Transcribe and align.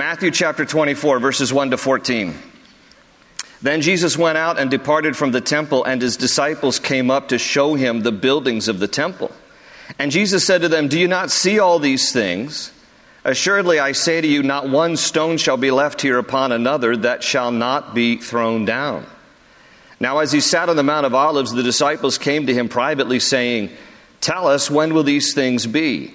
Matthew 0.00 0.30
chapter 0.30 0.64
24, 0.64 1.18
verses 1.18 1.52
1 1.52 1.72
to 1.72 1.76
14. 1.76 2.34
Then 3.60 3.82
Jesus 3.82 4.16
went 4.16 4.38
out 4.38 4.58
and 4.58 4.70
departed 4.70 5.14
from 5.14 5.30
the 5.32 5.42
temple, 5.42 5.84
and 5.84 6.00
his 6.00 6.16
disciples 6.16 6.78
came 6.78 7.10
up 7.10 7.28
to 7.28 7.38
show 7.38 7.74
him 7.74 8.00
the 8.00 8.10
buildings 8.10 8.66
of 8.66 8.78
the 8.78 8.88
temple. 8.88 9.30
And 9.98 10.10
Jesus 10.10 10.46
said 10.46 10.62
to 10.62 10.70
them, 10.70 10.88
Do 10.88 10.98
you 10.98 11.06
not 11.06 11.30
see 11.30 11.58
all 11.58 11.78
these 11.78 12.12
things? 12.12 12.72
Assuredly, 13.24 13.78
I 13.78 13.92
say 13.92 14.22
to 14.22 14.26
you, 14.26 14.42
not 14.42 14.70
one 14.70 14.96
stone 14.96 15.36
shall 15.36 15.58
be 15.58 15.70
left 15.70 16.00
here 16.00 16.16
upon 16.16 16.50
another 16.50 16.96
that 16.96 17.22
shall 17.22 17.52
not 17.52 17.94
be 17.94 18.16
thrown 18.16 18.64
down. 18.64 19.04
Now, 20.00 20.20
as 20.20 20.32
he 20.32 20.40
sat 20.40 20.70
on 20.70 20.76
the 20.76 20.82
Mount 20.82 21.04
of 21.04 21.14
Olives, 21.14 21.52
the 21.52 21.62
disciples 21.62 22.16
came 22.16 22.46
to 22.46 22.54
him 22.54 22.70
privately, 22.70 23.20
saying, 23.20 23.68
Tell 24.22 24.46
us, 24.46 24.70
when 24.70 24.94
will 24.94 25.02
these 25.02 25.34
things 25.34 25.66
be? 25.66 26.14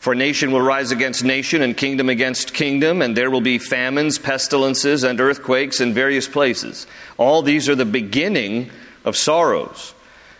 For 0.00 0.14
nation 0.14 0.50
will 0.50 0.62
rise 0.62 0.92
against 0.92 1.24
nation, 1.24 1.60
and 1.60 1.76
kingdom 1.76 2.08
against 2.08 2.54
kingdom, 2.54 3.02
and 3.02 3.14
there 3.14 3.30
will 3.30 3.42
be 3.42 3.58
famines, 3.58 4.18
pestilences, 4.18 5.04
and 5.04 5.20
earthquakes 5.20 5.78
in 5.78 5.92
various 5.92 6.26
places. 6.26 6.86
All 7.18 7.42
these 7.42 7.68
are 7.68 7.74
the 7.74 7.84
beginning 7.84 8.70
of 9.04 9.14
sorrows. 9.14 9.92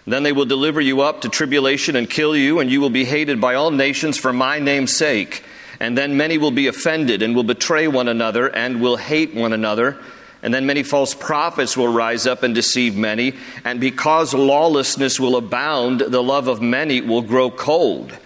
Then 0.06 0.22
they 0.22 0.32
will 0.32 0.46
deliver 0.46 0.80
you 0.80 1.02
up 1.02 1.20
to 1.20 1.28
tribulation 1.28 1.94
and 1.94 2.08
kill 2.08 2.34
you, 2.34 2.58
and 2.58 2.70
you 2.70 2.80
will 2.80 2.88
be 2.88 3.04
hated 3.04 3.38
by 3.38 3.54
all 3.54 3.70
nations 3.70 4.16
for 4.16 4.32
my 4.32 4.60
name's 4.60 4.96
sake. 4.96 5.44
And 5.78 5.96
then 5.96 6.16
many 6.16 6.38
will 6.38 6.50
be 6.50 6.66
offended 6.66 7.20
and 7.20 7.36
will 7.36 7.44
betray 7.44 7.86
one 7.86 8.08
another 8.08 8.48
and 8.48 8.80
will 8.80 8.96
hate 8.96 9.34
one 9.34 9.52
another. 9.52 9.98
And 10.42 10.54
then 10.54 10.64
many 10.64 10.82
false 10.82 11.14
prophets 11.14 11.76
will 11.76 11.92
rise 11.92 12.26
up 12.26 12.42
and 12.42 12.54
deceive 12.54 12.96
many. 12.96 13.34
And 13.62 13.78
because 13.78 14.32
lawlessness 14.32 15.20
will 15.20 15.36
abound, 15.36 16.00
the 16.00 16.22
love 16.22 16.48
of 16.48 16.62
many 16.62 17.02
will 17.02 17.22
grow 17.22 17.50
cold. 17.50 18.16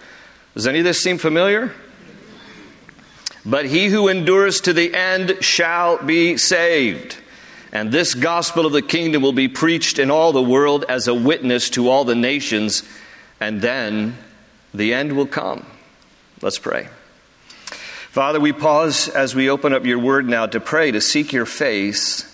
Does 0.55 0.67
any 0.67 0.79
of 0.79 0.85
this 0.85 1.03
seem 1.03 1.17
familiar? 1.17 1.73
But 3.45 3.65
he 3.65 3.87
who 3.87 4.07
endures 4.07 4.61
to 4.61 4.73
the 4.73 4.95
end 4.95 5.37
shall 5.41 6.03
be 6.03 6.37
saved. 6.37 7.17
And 7.73 7.91
this 7.91 8.13
gospel 8.13 8.65
of 8.65 8.71
the 8.71 8.81
kingdom 8.81 9.21
will 9.21 9.33
be 9.33 9.49
preached 9.49 9.99
in 9.99 10.09
all 10.09 10.31
the 10.31 10.41
world 10.41 10.85
as 10.87 11.09
a 11.09 11.13
witness 11.13 11.69
to 11.71 11.89
all 11.89 12.05
the 12.05 12.15
nations, 12.15 12.83
and 13.41 13.61
then 13.61 14.17
the 14.73 14.93
end 14.93 15.11
will 15.11 15.27
come. 15.27 15.65
Let's 16.41 16.57
pray. 16.57 16.87
Father, 17.65 18.39
we 18.39 18.53
pause 18.53 19.09
as 19.09 19.35
we 19.35 19.49
open 19.49 19.73
up 19.73 19.85
your 19.85 19.99
word 19.99 20.25
now 20.25 20.45
to 20.45 20.61
pray, 20.61 20.89
to 20.91 21.01
seek 21.01 21.33
your 21.33 21.45
face, 21.45 22.33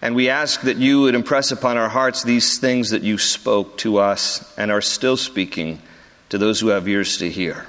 and 0.00 0.14
we 0.14 0.30
ask 0.30 0.62
that 0.62 0.78
you 0.78 1.02
would 1.02 1.14
impress 1.14 1.52
upon 1.52 1.76
our 1.76 1.90
hearts 1.90 2.22
these 2.22 2.58
things 2.58 2.90
that 2.90 3.02
you 3.02 3.18
spoke 3.18 3.76
to 3.78 3.98
us 3.98 4.54
and 4.56 4.70
are 4.70 4.80
still 4.80 5.18
speaking 5.18 5.82
to 6.28 6.38
those 6.38 6.60
who 6.60 6.68
have 6.68 6.88
ears 6.88 7.18
to 7.18 7.30
hear. 7.30 7.66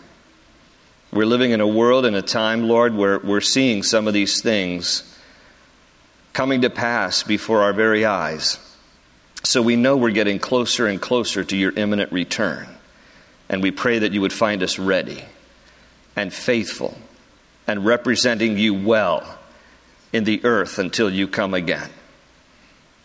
We're 1.11 1.25
living 1.25 1.52
in 1.52 1.61
a 1.61 1.67
world 1.67 2.05
and 2.05 2.16
a 2.16 2.22
time, 2.22 2.67
Lord, 2.67 2.94
where 2.94 3.19
we're 3.19 3.41
seeing 3.41 3.83
some 3.83 4.08
of 4.08 4.14
these 4.14 4.41
things 4.41 5.16
coming 6.33 6.61
to 6.61 6.69
pass 6.69 7.23
before 7.23 7.61
our 7.61 7.73
very 7.73 8.05
eyes. 8.05 8.59
So 9.44 9.61
we 9.61 9.75
know 9.75 9.95
we're 9.95 10.11
getting 10.11 10.39
closer 10.39 10.88
and 10.88 11.02
closer 11.02 11.44
to 11.44 11.55
your 11.55 11.72
imminent 11.72 12.11
return. 12.11 12.67
And 13.49 13.64
we 13.64 13.72
pray 13.72 13.99
that 13.99 14.11
you 14.11 14.22
would 14.22 14.33
find 14.33 14.61
us 14.61 14.77
ready 14.77 15.23
and 16.16 16.33
faithful 16.33 16.97
and 17.66 17.86
representing 17.86 18.58
you 18.58 18.73
well 18.73 19.39
in 20.11 20.25
the 20.25 20.43
earth 20.43 20.80
until 20.80 21.10
you 21.10 21.27
come 21.27 21.54
again. 21.54 21.89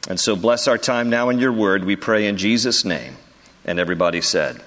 And 0.09 0.19
so 0.19 0.35
bless 0.35 0.67
our 0.67 0.79
time 0.79 1.11
now 1.11 1.29
in 1.29 1.39
your 1.39 1.53
word, 1.53 1.85
we 1.85 1.95
pray 1.95 2.27
in 2.27 2.37
Jesus' 2.37 2.85
name. 2.85 3.17
And 3.65 3.79
everybody 3.79 4.21
said, 4.21 4.61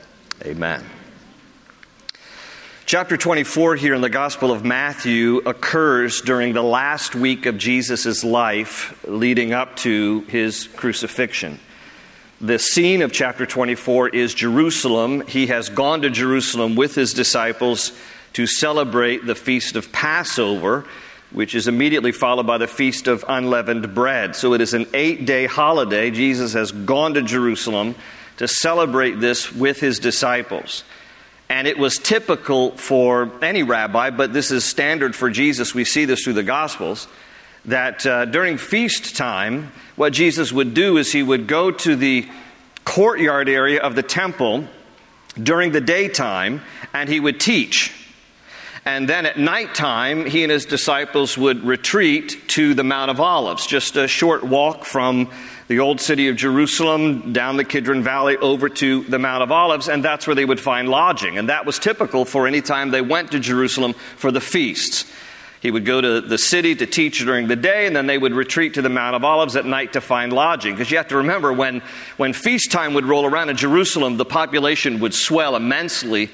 Amen. 0.43 0.83
Chapter 2.85 3.15
24 3.15 3.77
here 3.77 3.93
in 3.93 4.01
the 4.01 4.09
Gospel 4.09 4.51
of 4.51 4.65
Matthew 4.65 5.37
occurs 5.37 6.21
during 6.21 6.53
the 6.53 6.61
last 6.61 7.15
week 7.15 7.45
of 7.45 7.57
Jesus' 7.57 8.23
life 8.23 9.01
leading 9.07 9.53
up 9.53 9.77
to 9.77 10.21
his 10.27 10.67
crucifixion. 10.75 11.59
The 12.41 12.59
scene 12.59 13.01
of 13.01 13.13
chapter 13.13 13.45
24 13.45 14.09
is 14.09 14.33
Jerusalem. 14.33 15.25
He 15.25 15.47
has 15.47 15.69
gone 15.69 16.01
to 16.01 16.09
Jerusalem 16.09 16.75
with 16.75 16.95
his 16.95 17.13
disciples 17.13 17.93
to 18.33 18.45
celebrate 18.45 19.25
the 19.25 19.35
feast 19.35 19.77
of 19.77 19.93
Passover, 19.93 20.85
which 21.31 21.55
is 21.55 21.69
immediately 21.69 22.11
followed 22.11 22.45
by 22.45 22.57
the 22.57 22.67
feast 22.67 23.07
of 23.07 23.23
unleavened 23.27 23.95
bread. 23.95 24.35
So 24.35 24.53
it 24.53 24.59
is 24.59 24.73
an 24.73 24.85
eight 24.93 25.25
day 25.25 25.45
holiday. 25.45 26.11
Jesus 26.11 26.51
has 26.53 26.73
gone 26.73 27.13
to 27.13 27.21
Jerusalem 27.21 27.95
to 28.37 28.47
celebrate 28.47 29.19
this 29.19 29.51
with 29.51 29.79
his 29.79 29.99
disciples. 29.99 30.83
And 31.49 31.67
it 31.67 31.77
was 31.77 31.97
typical 31.99 32.71
for 32.71 33.31
any 33.41 33.63
rabbi, 33.63 34.09
but 34.09 34.33
this 34.33 34.51
is 34.51 34.65
standard 34.65 35.15
for 35.15 35.29
Jesus. 35.29 35.75
We 35.75 35.85
see 35.85 36.05
this 36.05 36.23
through 36.23 36.33
the 36.33 36.43
Gospels. 36.43 37.07
That 37.65 38.05
uh, 38.05 38.25
during 38.25 38.57
feast 38.57 39.15
time, 39.15 39.71
what 39.95 40.13
Jesus 40.13 40.51
would 40.51 40.73
do 40.73 40.97
is 40.97 41.11
he 41.11 41.23
would 41.23 41.47
go 41.47 41.71
to 41.71 41.95
the 41.95 42.27
courtyard 42.83 43.49
area 43.49 43.81
of 43.81 43.95
the 43.95 44.03
temple 44.03 44.65
during 45.41 45.71
the 45.71 45.81
daytime 45.81 46.61
and 46.93 47.09
he 47.09 47.19
would 47.19 47.39
teach. 47.39 47.91
And 48.85 49.09
then 49.09 49.25
at 49.25 49.39
nighttime, 49.39 50.27
he 50.27 50.43
and 50.43 50.51
his 50.51 50.65
disciples 50.65 51.37
would 51.37 51.63
retreat 51.63 52.47
to 52.49 52.75
the 52.75 52.83
Mount 52.83 53.09
of 53.09 53.19
Olives, 53.19 53.65
just 53.65 53.95
a 53.95 54.07
short 54.07 54.43
walk 54.43 54.85
from 54.85 55.31
the 55.67 55.79
old 55.79 55.99
city 55.99 56.27
of 56.27 56.35
Jerusalem, 56.35 57.33
down 57.33 57.57
the 57.57 57.63
Kidron 57.63 58.03
Valley, 58.03 58.37
over 58.37 58.69
to 58.69 59.03
the 59.03 59.17
Mount 59.17 59.41
of 59.41 59.51
Olives, 59.51 59.87
and 59.87 60.05
that's 60.05 60.27
where 60.27 60.35
they 60.35 60.45
would 60.45 60.59
find 60.59 60.87
lodging. 60.89 61.37
And 61.37 61.49
that 61.49 61.65
was 61.65 61.79
typical 61.79 62.23
for 62.23 62.45
any 62.45 62.61
time 62.61 62.91
they 62.91 63.01
went 63.01 63.31
to 63.31 63.39
Jerusalem 63.39 63.93
for 63.93 64.31
the 64.31 64.41
feasts. 64.41 65.11
He 65.61 65.71
would 65.71 65.83
go 65.83 65.99
to 65.99 66.21
the 66.21 66.37
city 66.37 66.75
to 66.75 66.85
teach 66.85 67.17
during 67.17 67.47
the 67.47 67.55
day, 67.55 67.87
and 67.87 67.95
then 67.95 68.05
they 68.05 68.19
would 68.19 68.33
retreat 68.33 68.75
to 68.75 68.83
the 68.83 68.89
Mount 68.89 69.15
of 69.15 69.23
Olives 69.23 69.55
at 69.55 69.65
night 69.65 69.93
to 69.93 70.01
find 70.01 70.31
lodging. 70.31 70.75
Because 70.75 70.91
you 70.91 70.97
have 70.97 71.07
to 71.07 71.17
remember, 71.17 71.51
when, 71.51 71.81
when 72.17 72.33
feast 72.33 72.71
time 72.71 72.93
would 72.93 73.05
roll 73.05 73.25
around 73.25 73.49
in 73.49 73.57
Jerusalem, 73.57 74.17
the 74.17 74.25
population 74.25 74.99
would 74.99 75.15
swell 75.15 75.55
immensely 75.55 76.29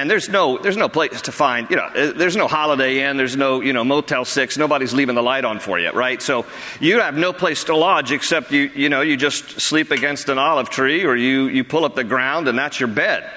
and 0.00 0.10
there's 0.10 0.28
no 0.28 0.58
there's 0.58 0.76
no 0.76 0.88
place 0.88 1.22
to 1.22 1.32
find 1.32 1.70
you 1.70 1.76
know 1.76 1.84
uh, 1.84 2.12
there's 2.12 2.36
no 2.36 2.48
holiday 2.48 3.08
inn 3.08 3.16
there's 3.16 3.36
no 3.36 3.60
you 3.60 3.72
know 3.72 3.84
motel 3.84 4.24
six 4.24 4.56
nobody's 4.56 4.92
leaving 4.92 5.14
the 5.14 5.22
light 5.22 5.44
on 5.44 5.58
for 5.58 5.78
you 5.78 5.90
right? 5.92 6.20
So 6.20 6.44
you 6.80 7.00
have 7.00 7.16
no 7.16 7.32
place 7.32 7.64
to 7.64 7.76
lodge 7.76 8.12
except 8.12 8.52
you 8.52 8.70
you 8.74 8.88
know 8.88 9.00
you 9.00 9.16
just 9.16 9.60
sleep 9.60 9.90
against 9.90 10.28
an 10.28 10.38
olive 10.38 10.70
tree 10.70 11.04
or 11.04 11.16
you 11.16 11.46
you 11.46 11.64
pull 11.64 11.84
up 11.84 11.94
the 11.94 12.04
ground 12.04 12.48
and 12.48 12.58
that's 12.58 12.80
your 12.80 12.88
bed 12.88 13.30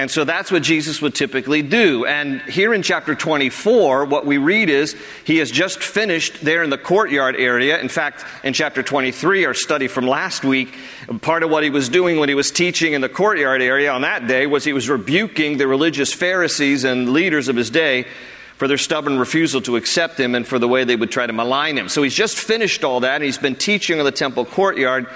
and 0.00 0.10
so 0.10 0.24
that's 0.24 0.50
what 0.50 0.62
Jesus 0.62 1.02
would 1.02 1.14
typically 1.14 1.60
do. 1.60 2.06
And 2.06 2.40
here 2.42 2.72
in 2.72 2.82
chapter 2.82 3.14
24, 3.14 4.06
what 4.06 4.24
we 4.24 4.38
read 4.38 4.70
is 4.70 4.96
he 5.24 5.36
has 5.36 5.50
just 5.50 5.82
finished 5.82 6.40
there 6.42 6.62
in 6.62 6.70
the 6.70 6.78
courtyard 6.78 7.36
area. 7.36 7.78
In 7.78 7.90
fact, 7.90 8.24
in 8.42 8.54
chapter 8.54 8.82
23, 8.82 9.44
our 9.44 9.52
study 9.52 9.88
from 9.88 10.06
last 10.06 10.42
week, 10.42 10.74
part 11.20 11.42
of 11.42 11.50
what 11.50 11.64
he 11.64 11.68
was 11.68 11.90
doing 11.90 12.18
when 12.18 12.30
he 12.30 12.34
was 12.34 12.50
teaching 12.50 12.94
in 12.94 13.02
the 13.02 13.10
courtyard 13.10 13.60
area 13.60 13.92
on 13.92 14.00
that 14.00 14.26
day 14.26 14.46
was 14.46 14.64
he 14.64 14.72
was 14.72 14.88
rebuking 14.88 15.58
the 15.58 15.66
religious 15.66 16.14
Pharisees 16.14 16.84
and 16.84 17.10
leaders 17.10 17.48
of 17.48 17.56
his 17.56 17.68
day 17.68 18.06
for 18.56 18.66
their 18.68 18.78
stubborn 18.78 19.18
refusal 19.18 19.60
to 19.60 19.76
accept 19.76 20.18
him 20.18 20.34
and 20.34 20.48
for 20.48 20.58
the 20.58 20.66
way 20.66 20.84
they 20.84 20.96
would 20.96 21.10
try 21.10 21.26
to 21.26 21.32
malign 21.34 21.76
him. 21.76 21.90
So 21.90 22.02
he's 22.02 22.14
just 22.14 22.38
finished 22.38 22.84
all 22.84 23.00
that 23.00 23.16
and 23.16 23.24
he's 23.24 23.36
been 23.36 23.54
teaching 23.54 23.98
in 23.98 24.06
the 24.06 24.12
temple 24.12 24.46
courtyard. 24.46 25.08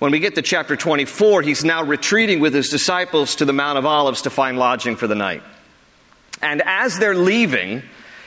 When 0.00 0.12
we 0.12 0.18
get 0.18 0.34
to 0.36 0.42
chapter 0.42 0.76
24, 0.76 1.42
he's 1.42 1.62
now 1.62 1.84
retreating 1.84 2.40
with 2.40 2.54
his 2.54 2.70
disciples 2.70 3.36
to 3.36 3.44
the 3.44 3.52
Mount 3.52 3.76
of 3.76 3.84
Olives 3.84 4.22
to 4.22 4.30
find 4.30 4.58
lodging 4.58 4.96
for 4.96 5.06
the 5.06 5.14
night. 5.14 5.42
And 6.40 6.62
as 6.64 6.98
they're 6.98 7.14
leaving, 7.14 7.82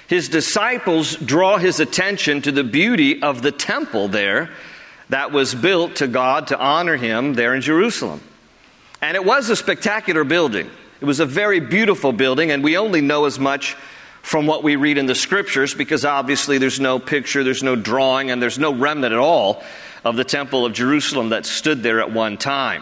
his 0.07 0.29
disciples 0.29 1.15
draw 1.15 1.57
his 1.57 1.79
attention 1.79 2.43
to 2.43 2.51
the 2.51 2.63
beauty 2.63 3.23
of 3.23 3.41
the 3.41 3.51
temple 3.51 4.07
there 4.07 4.51
that 5.09 5.31
was 5.31 5.55
built 5.55 5.95
to 5.95 6.07
God 6.07 6.45
to 6.49 6.59
honor 6.59 6.95
him 6.95 7.33
there 7.33 7.55
in 7.55 7.61
Jerusalem. 7.61 8.21
And 9.01 9.15
it 9.15 9.25
was 9.25 9.49
a 9.49 9.55
spectacular 9.55 10.23
building. 10.23 10.69
It 11.01 11.05
was 11.05 11.19
a 11.19 11.25
very 11.25 11.59
beautiful 11.59 12.11
building, 12.11 12.51
and 12.51 12.63
we 12.63 12.77
only 12.77 13.01
know 13.01 13.25
as 13.25 13.39
much 13.39 13.75
from 14.23 14.47
what 14.47 14.63
we 14.63 14.77
read 14.77 14.97
in 14.97 15.05
the 15.05 15.13
scriptures 15.13 15.75
because 15.75 16.05
obviously 16.05 16.57
there's 16.57 16.79
no 16.79 16.97
picture, 16.97 17.43
there's 17.43 17.61
no 17.61 17.75
drawing, 17.75 18.31
and 18.31 18.41
there's 18.41 18.57
no 18.57 18.73
remnant 18.73 19.13
at 19.13 19.19
all 19.19 19.61
of 20.03 20.15
the 20.15 20.23
Temple 20.23 20.65
of 20.65 20.73
Jerusalem 20.73 21.29
that 21.29 21.45
stood 21.45 21.83
there 21.83 21.99
at 21.99 22.11
one 22.11 22.37
time. 22.37 22.81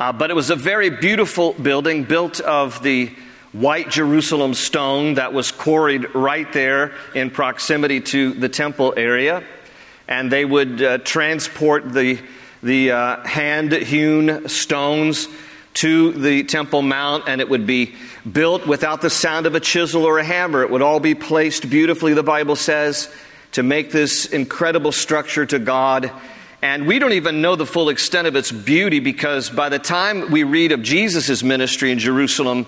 Uh, 0.00 0.12
but 0.12 0.30
it 0.30 0.34
was 0.34 0.50
a 0.50 0.56
very 0.56 0.88
beautiful 0.88 1.52
building 1.52 2.04
built 2.04 2.40
of 2.40 2.82
the 2.82 3.12
white 3.50 3.90
Jerusalem 3.90 4.54
stone 4.54 5.14
that 5.14 5.32
was 5.32 5.50
quarried 5.50 6.14
right 6.14 6.50
there 6.52 6.92
in 7.14 7.30
proximity 7.30 8.00
to 8.00 8.32
the 8.32 8.48
temple 8.48 8.94
area. 8.96 9.44
And 10.08 10.30
they 10.30 10.44
would 10.44 10.80
uh, 10.80 10.98
transport 10.98 11.92
the, 11.92 12.20
the 12.62 12.92
uh, 12.92 13.26
hand 13.26 13.72
hewn 13.72 14.48
stones 14.48 15.28
to 15.74 16.12
the 16.12 16.44
Temple 16.44 16.82
Mount, 16.82 17.24
and 17.26 17.40
it 17.40 17.48
would 17.48 17.66
be 17.66 17.94
built 18.30 18.66
without 18.66 19.00
the 19.00 19.10
sound 19.10 19.46
of 19.46 19.54
a 19.54 19.60
chisel 19.60 20.04
or 20.04 20.18
a 20.18 20.24
hammer. 20.24 20.62
It 20.62 20.70
would 20.70 20.82
all 20.82 21.00
be 21.00 21.14
placed 21.14 21.70
beautifully, 21.70 22.14
the 22.14 22.22
Bible 22.22 22.56
says, 22.56 23.12
to 23.52 23.62
make 23.62 23.90
this 23.90 24.26
incredible 24.26 24.92
structure 24.92 25.46
to 25.46 25.58
God. 25.58 26.10
And 26.60 26.86
we 26.86 26.98
don't 26.98 27.14
even 27.14 27.42
know 27.42 27.56
the 27.56 27.66
full 27.66 27.88
extent 27.88 28.26
of 28.28 28.36
its 28.36 28.52
beauty 28.52 29.00
because 29.00 29.50
by 29.50 29.68
the 29.68 29.78
time 29.78 30.30
we 30.30 30.44
read 30.44 30.72
of 30.72 30.82
Jesus' 30.82 31.42
ministry 31.42 31.90
in 31.90 31.98
Jerusalem, 31.98 32.66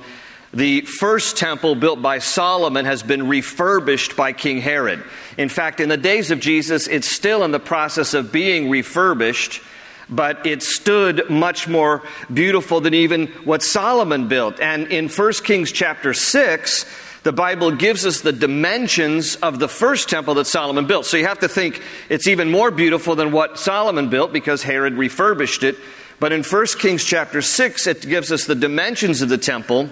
the 0.52 0.82
first 0.82 1.36
temple 1.36 1.74
built 1.74 2.00
by 2.00 2.18
Solomon 2.18 2.84
has 2.84 3.02
been 3.02 3.28
refurbished 3.28 4.16
by 4.16 4.32
King 4.32 4.60
Herod. 4.60 5.02
In 5.36 5.48
fact, 5.48 5.80
in 5.80 5.88
the 5.88 5.96
days 5.96 6.30
of 6.30 6.38
Jesus, 6.40 6.86
it's 6.86 7.10
still 7.10 7.44
in 7.44 7.50
the 7.50 7.60
process 7.60 8.14
of 8.14 8.30
being 8.30 8.70
refurbished 8.70 9.60
but 10.08 10.46
it 10.46 10.62
stood 10.62 11.30
much 11.30 11.68
more 11.68 12.02
beautiful 12.32 12.80
than 12.80 12.94
even 12.94 13.26
what 13.44 13.62
Solomon 13.62 14.28
built. 14.28 14.60
And 14.60 14.88
in 14.88 15.08
1 15.08 15.32
Kings 15.44 15.72
chapter 15.72 16.14
6, 16.14 16.86
the 17.22 17.32
Bible 17.32 17.70
gives 17.70 18.04
us 18.04 18.20
the 18.20 18.32
dimensions 18.32 19.36
of 19.36 19.58
the 19.58 19.68
first 19.68 20.10
temple 20.10 20.34
that 20.34 20.46
Solomon 20.46 20.86
built. 20.86 21.06
So 21.06 21.16
you 21.16 21.26
have 21.26 21.38
to 21.38 21.48
think 21.48 21.80
it's 22.10 22.28
even 22.28 22.50
more 22.50 22.70
beautiful 22.70 23.16
than 23.16 23.32
what 23.32 23.58
Solomon 23.58 24.10
built 24.10 24.32
because 24.32 24.62
Herod 24.62 24.94
refurbished 24.94 25.62
it. 25.62 25.76
But 26.20 26.32
in 26.32 26.42
1 26.42 26.66
Kings 26.78 27.02
chapter 27.02 27.40
6, 27.40 27.86
it 27.86 28.02
gives 28.02 28.30
us 28.30 28.44
the 28.44 28.54
dimensions 28.54 29.22
of 29.22 29.30
the 29.30 29.38
temple 29.38 29.88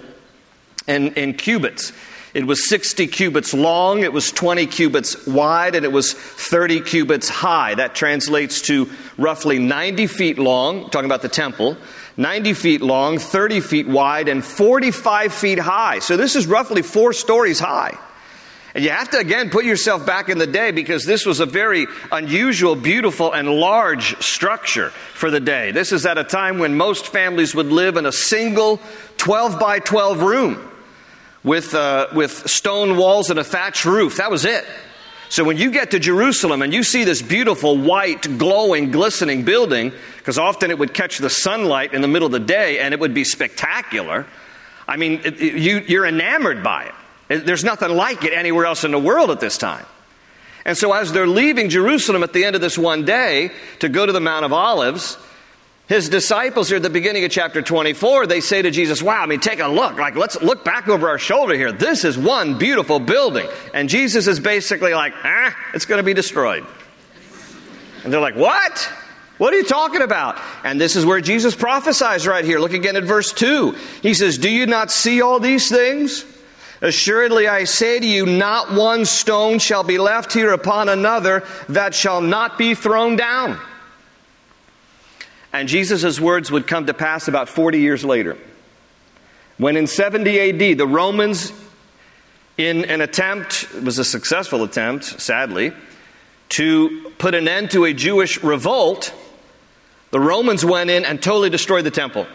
in, 0.87 1.13
in 1.13 1.33
cubits. 1.33 1.91
It 2.33 2.47
was 2.47 2.67
60 2.67 3.05
cubits 3.07 3.53
long, 3.53 4.01
it 4.01 4.11
was 4.11 4.31
20 4.31 4.65
cubits 4.65 5.27
wide, 5.27 5.75
and 5.75 5.85
it 5.85 5.91
was 5.91 6.13
30 6.13 6.81
cubits 6.81 7.29
high. 7.29 7.75
That 7.75 7.93
translates 7.93 8.61
to 8.61 8.89
roughly 9.19 9.59
90 9.59 10.07
feet 10.07 10.39
long, 10.39 10.89
talking 10.89 11.05
about 11.05 11.21
the 11.21 11.29
temple, 11.29 11.77
90 12.17 12.53
feet 12.53 12.81
long, 12.81 13.19
30 13.19 13.59
feet 13.59 13.87
wide, 13.87 14.29
and 14.29 14.43
45 14.43 15.31
feet 15.31 15.59
high. 15.59 15.99
So 15.99 16.17
this 16.17 16.35
is 16.35 16.47
roughly 16.47 16.81
four 16.81 17.13
stories 17.13 17.59
high. 17.59 17.95
And 18.73 18.83
you 18.83 18.89
have 18.89 19.11
to 19.11 19.19
again 19.19 19.51
put 19.51 19.65
yourself 19.65 20.03
back 20.03 20.29
in 20.29 20.39
the 20.39 20.47
day 20.47 20.71
because 20.71 21.05
this 21.05 21.27
was 21.27 21.39
a 21.39 21.45
very 21.45 21.85
unusual, 22.11 22.75
beautiful, 22.75 23.31
and 23.31 23.47
large 23.47 24.19
structure 24.23 24.89
for 24.89 25.29
the 25.29 25.39
day. 25.39 25.71
This 25.71 25.91
is 25.91 26.07
at 26.07 26.17
a 26.17 26.23
time 26.23 26.57
when 26.57 26.75
most 26.75 27.09
families 27.09 27.53
would 27.53 27.67
live 27.67 27.95
in 27.97 28.07
a 28.07 28.11
single 28.11 28.81
12 29.17 29.59
by 29.59 29.77
12 29.77 30.23
room 30.23 30.72
with, 31.43 31.73
uh, 31.73 32.07
with 32.13 32.49
stone 32.49 32.97
walls 32.97 33.29
and 33.29 33.39
a 33.39 33.43
thatched 33.43 33.85
roof. 33.85 34.17
That 34.17 34.31
was 34.31 34.45
it. 34.45 34.65
So 35.29 35.43
when 35.43 35.57
you 35.57 35.71
get 35.71 35.91
to 35.91 35.99
Jerusalem 35.99 36.61
and 36.61 36.71
you 36.71 36.83
see 36.83 37.05
this 37.05 37.21
beautiful, 37.21 37.75
white, 37.77 38.37
glowing, 38.37 38.91
glistening 38.91 39.43
building, 39.43 39.91
because 40.17 40.37
often 40.37 40.69
it 40.69 40.77
would 40.77 40.93
catch 40.93 41.17
the 41.17 41.29
sunlight 41.29 41.93
in 41.93 42.01
the 42.01 42.07
middle 42.07 42.27
of 42.27 42.31
the 42.31 42.39
day 42.39 42.79
and 42.79 42.93
it 42.93 42.99
would 42.99 43.15
be 43.15 43.23
spectacular. 43.23 44.27
I 44.87 44.97
mean, 44.97 45.21
it, 45.23 45.41
it, 45.41 45.55
you, 45.55 45.79
you're 45.79 46.05
enamored 46.05 46.63
by 46.63 46.91
it. 47.29 47.45
There's 47.45 47.63
nothing 47.63 47.89
like 47.89 48.23
it 48.23 48.33
anywhere 48.33 48.65
else 48.65 48.83
in 48.83 48.91
the 48.91 48.99
world 48.99 49.31
at 49.31 49.39
this 49.39 49.57
time. 49.57 49.85
And 50.65 50.77
so 50.77 50.93
as 50.93 51.11
they're 51.11 51.27
leaving 51.27 51.69
Jerusalem 51.69 52.23
at 52.23 52.31
the 52.31 52.45
end 52.45 52.55
of 52.55 52.61
this 52.61 52.77
one 52.77 53.03
day 53.03 53.51
to 53.79 53.89
go 53.89 54.05
to 54.05 54.11
the 54.11 54.21
Mount 54.21 54.45
of 54.45 54.53
Olives, 54.53 55.17
his 55.87 56.07
disciples 56.07 56.69
here 56.69 56.77
at 56.77 56.83
the 56.83 56.89
beginning 56.89 57.25
of 57.25 57.31
chapter 57.31 57.61
24, 57.61 58.25
they 58.27 58.39
say 58.39 58.61
to 58.61 58.71
Jesus, 58.71 59.01
Wow, 59.01 59.21
I 59.21 59.25
mean, 59.25 59.41
take 59.41 59.59
a 59.59 59.67
look. 59.67 59.97
Like, 59.97 60.15
let's 60.15 60.41
look 60.41 60.63
back 60.63 60.87
over 60.87 61.09
our 61.09 61.17
shoulder 61.17 61.55
here. 61.55 61.73
This 61.73 62.05
is 62.05 62.17
one 62.17 62.57
beautiful 62.57 62.99
building. 62.99 63.47
And 63.73 63.89
Jesus 63.89 64.27
is 64.27 64.39
basically 64.39 64.93
like, 64.93 65.13
Ah, 65.23 65.55
it's 65.73 65.85
going 65.85 65.99
to 65.99 66.03
be 66.03 66.13
destroyed. 66.13 66.65
And 68.03 68.13
they're 68.13 68.21
like, 68.21 68.35
What? 68.35 68.89
What 69.39 69.53
are 69.53 69.57
you 69.57 69.65
talking 69.65 70.01
about? 70.01 70.39
And 70.63 70.79
this 70.79 70.95
is 70.95 71.05
where 71.05 71.19
Jesus 71.19 71.53
prophesies 71.55 72.25
right 72.27 72.45
here. 72.45 72.59
Look 72.59 72.73
again 72.73 72.95
at 72.95 73.03
verse 73.03 73.33
2. 73.33 73.75
He 74.01 74.13
says, 74.13 74.37
Do 74.37 74.49
you 74.49 74.65
not 74.65 74.89
see 74.89 75.21
all 75.21 75.39
these 75.39 75.69
things? 75.69 76.23
Assuredly, 76.81 77.47
I 77.47 77.63
say 77.63 77.99
to 77.99 78.05
you, 78.05 78.25
not 78.25 78.71
one 78.73 79.05
stone 79.05 79.59
shall 79.59 79.83
be 79.83 79.97
left 79.97 80.33
here 80.33 80.51
upon 80.51 80.87
another 80.87 81.43
that 81.69 81.95
shall 81.95 82.21
not 82.21 82.57
be 82.57 82.75
thrown 82.75 83.15
down. 83.15 83.59
And 85.53 85.69
Jesus' 85.69 86.19
words 86.19 86.51
would 86.51 86.65
come 86.65 86.87
to 86.87 86.93
pass 86.93 87.27
about 87.27 87.47
40 87.47 87.79
years 87.79 88.03
later. 88.03 88.35
When 89.57 89.77
in 89.77 89.85
70 89.85 90.71
AD, 90.71 90.77
the 90.79 90.87
Romans, 90.87 91.53
in 92.57 92.85
an 92.85 93.01
attempt, 93.01 93.67
it 93.75 93.83
was 93.83 93.99
a 93.99 94.03
successful 94.03 94.63
attempt, 94.63 95.21
sadly, 95.21 95.71
to 96.49 97.11
put 97.19 97.35
an 97.35 97.47
end 97.47 97.71
to 97.71 97.85
a 97.85 97.93
Jewish 97.93 98.43
revolt, 98.43 99.13
the 100.11 100.19
Romans 100.19 100.65
went 100.65 100.89
in 100.89 101.05
and 101.05 101.21
totally 101.21 101.49
destroyed 101.49 101.83
the 101.83 101.91
temple. 101.91 102.27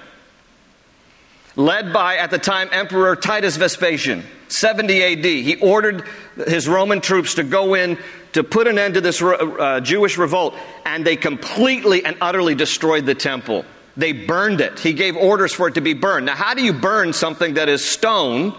Led 1.59 1.93
by, 1.93 2.19
at 2.19 2.31
the 2.31 2.39
time, 2.39 2.69
Emperor 2.71 3.17
Titus 3.17 3.57
Vespasian, 3.57 4.23
70 4.47 5.03
AD. 5.03 5.25
He 5.25 5.57
ordered 5.57 6.05
his 6.37 6.69
Roman 6.69 7.01
troops 7.01 7.35
to 7.35 7.43
go 7.43 7.75
in 7.75 7.99
to 8.35 8.45
put 8.45 8.69
an 8.69 8.79
end 8.79 8.95
to 8.95 9.01
this 9.01 9.21
uh, 9.21 9.81
Jewish 9.83 10.19
revolt, 10.19 10.55
and 10.87 11.05
they 11.05 11.17
completely 11.17 12.05
and 12.05 12.17
utterly 12.21 12.55
destroyed 12.55 13.07
the 13.07 13.15
temple. 13.17 13.65
They 13.97 14.13
burned 14.13 14.61
it. 14.61 14.79
He 14.79 14.93
gave 14.93 15.17
orders 15.17 15.53
for 15.53 15.67
it 15.67 15.75
to 15.75 15.81
be 15.81 15.95
burned. 15.95 16.27
Now, 16.27 16.37
how 16.37 16.55
do 16.55 16.63
you 16.63 16.73
burn 16.73 17.13
something 17.13 17.55
that 17.55 17.69
is 17.69 17.85
stone, 17.85 18.55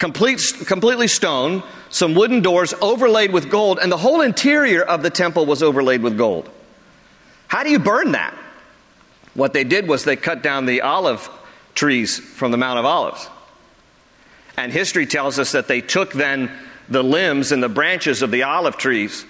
complete, 0.00 0.42
completely 0.66 1.06
stone, 1.06 1.62
some 1.90 2.16
wooden 2.16 2.42
doors 2.42 2.74
overlaid 2.82 3.32
with 3.32 3.52
gold, 3.52 3.78
and 3.80 3.92
the 3.92 3.96
whole 3.96 4.20
interior 4.20 4.82
of 4.82 5.04
the 5.04 5.10
temple 5.10 5.46
was 5.46 5.62
overlaid 5.62 6.02
with 6.02 6.18
gold? 6.18 6.50
How 7.46 7.62
do 7.62 7.70
you 7.70 7.78
burn 7.78 8.12
that? 8.12 8.36
What 9.34 9.52
they 9.52 9.62
did 9.62 9.86
was 9.86 10.02
they 10.02 10.16
cut 10.16 10.42
down 10.42 10.66
the 10.66 10.80
olive 10.80 11.30
trees 11.76 12.18
from 12.18 12.50
the 12.50 12.58
Mount 12.58 12.80
of 12.80 12.84
Olives. 12.84 13.28
And 14.56 14.72
history 14.72 15.06
tells 15.06 15.38
us 15.38 15.52
that 15.52 15.68
they 15.68 15.80
took 15.80 16.12
then 16.12 16.50
the 16.88 17.04
limbs 17.04 17.52
and 17.52 17.62
the 17.62 17.68
branches 17.68 18.22
of 18.22 18.32
the 18.32 18.42
olive 18.42 18.76
trees 18.76 19.24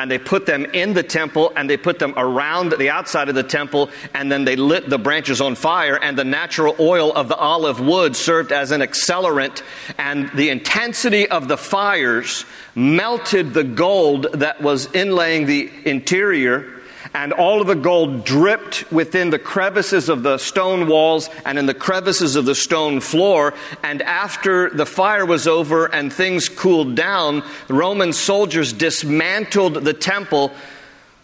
and 0.00 0.10
they 0.10 0.18
put 0.18 0.46
them 0.46 0.64
in 0.64 0.94
the 0.94 1.02
temple 1.02 1.52
and 1.54 1.68
they 1.68 1.76
put 1.76 1.98
them 1.98 2.14
around 2.16 2.72
the 2.72 2.88
outside 2.88 3.28
of 3.28 3.34
the 3.34 3.42
temple 3.42 3.90
and 4.14 4.32
then 4.32 4.46
they 4.46 4.56
lit 4.56 4.88
the 4.88 4.98
branches 4.98 5.42
on 5.42 5.54
fire 5.54 5.98
and 6.02 6.16
the 6.18 6.24
natural 6.24 6.74
oil 6.80 7.12
of 7.12 7.28
the 7.28 7.36
olive 7.36 7.80
wood 7.80 8.16
served 8.16 8.50
as 8.50 8.70
an 8.70 8.80
accelerant 8.80 9.62
and 9.98 10.30
the 10.30 10.48
intensity 10.48 11.28
of 11.28 11.48
the 11.48 11.56
fires 11.58 12.46
melted 12.74 13.52
the 13.52 13.64
gold 13.64 14.26
that 14.34 14.62
was 14.62 14.86
inlaying 14.88 15.46
the 15.46 15.70
interior 15.84 16.79
and 17.14 17.32
all 17.32 17.60
of 17.60 17.66
the 17.66 17.74
gold 17.74 18.24
dripped 18.24 18.90
within 18.92 19.30
the 19.30 19.38
crevices 19.38 20.08
of 20.08 20.22
the 20.22 20.38
stone 20.38 20.86
walls 20.86 21.28
and 21.44 21.58
in 21.58 21.66
the 21.66 21.74
crevices 21.74 22.36
of 22.36 22.44
the 22.44 22.54
stone 22.54 23.00
floor. 23.00 23.52
And 23.82 24.00
after 24.02 24.70
the 24.70 24.86
fire 24.86 25.26
was 25.26 25.48
over 25.48 25.86
and 25.86 26.12
things 26.12 26.48
cooled 26.48 26.94
down, 26.94 27.42
the 27.66 27.74
Roman 27.74 28.12
soldiers 28.12 28.72
dismantled 28.72 29.74
the 29.74 29.94
temple 29.94 30.52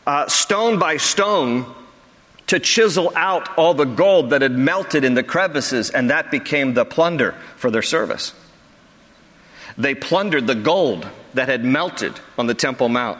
uh, 0.07 0.27
stone 0.29 0.79
by 0.79 0.97
stone 0.97 1.73
to 2.49 2.61
chisel 2.61 3.13
out 3.17 3.57
all 3.59 3.75
the 3.75 3.85
gold 3.85 4.31
that 4.31 4.43
had 4.43 4.53
melted 4.53 5.05
in 5.05 5.15
the 5.15 5.23
crevices, 5.23 5.91
and 5.91 6.11
that 6.11 6.31
became 6.31 6.75
the 6.75 6.85
plunder 6.85 7.33
for 7.57 7.71
their 7.71 7.83
service. 7.83 8.33
They 9.77 9.95
plundered 9.95 10.47
the 10.47 10.55
gold 10.55 11.09
that 11.35 11.49
had 11.49 11.65
melted 11.65 12.19
on 12.39 12.47
the 12.47 12.55
Temple 12.55 12.89
Mount. 12.89 13.19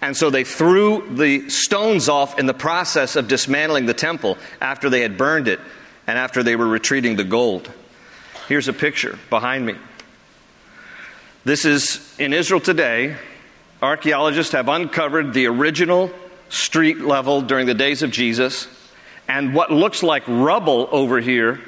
And 0.00 0.16
so 0.16 0.30
they 0.30 0.44
threw 0.44 1.06
the 1.10 1.48
stones 1.50 2.08
off 2.08 2.38
in 2.38 2.46
the 2.46 2.54
process 2.54 3.16
of 3.16 3.28
dismantling 3.28 3.86
the 3.86 3.94
temple 3.94 4.38
after 4.60 4.88
they 4.88 5.00
had 5.00 5.18
burned 5.18 5.48
it 5.48 5.60
and 6.06 6.16
after 6.18 6.42
they 6.42 6.56
were 6.56 6.68
retreating 6.68 7.16
the 7.16 7.24
gold. 7.24 7.70
Here's 8.46 8.68
a 8.68 8.72
picture 8.72 9.18
behind 9.28 9.66
me. 9.66 9.74
This 11.44 11.64
is 11.64 12.14
in 12.18 12.32
Israel 12.32 12.60
today. 12.60 13.16
Archaeologists 13.82 14.52
have 14.52 14.68
uncovered 14.68 15.34
the 15.34 15.46
original 15.46 16.10
street 16.48 17.00
level 17.00 17.42
during 17.42 17.66
the 17.66 17.74
days 17.74 18.02
of 18.02 18.10
Jesus. 18.10 18.68
And 19.28 19.52
what 19.52 19.70
looks 19.70 20.02
like 20.02 20.22
rubble 20.26 20.88
over 20.90 21.20
here 21.20 21.60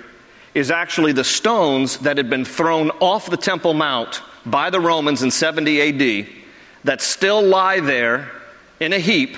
is 0.54 0.70
actually 0.70 1.12
the 1.12 1.24
stones 1.24 1.98
that 1.98 2.16
had 2.16 2.30
been 2.30 2.44
thrown 2.44 2.90
off 3.00 3.30
the 3.30 3.36
Temple 3.36 3.74
Mount 3.74 4.22
by 4.46 4.70
the 4.70 4.80
Romans 4.80 5.22
in 5.22 5.30
70 5.30 5.80
AD 6.26 6.39
that 6.84 7.02
still 7.02 7.42
lie 7.42 7.80
there 7.80 8.30
in 8.78 8.92
a 8.92 8.98
heap 8.98 9.36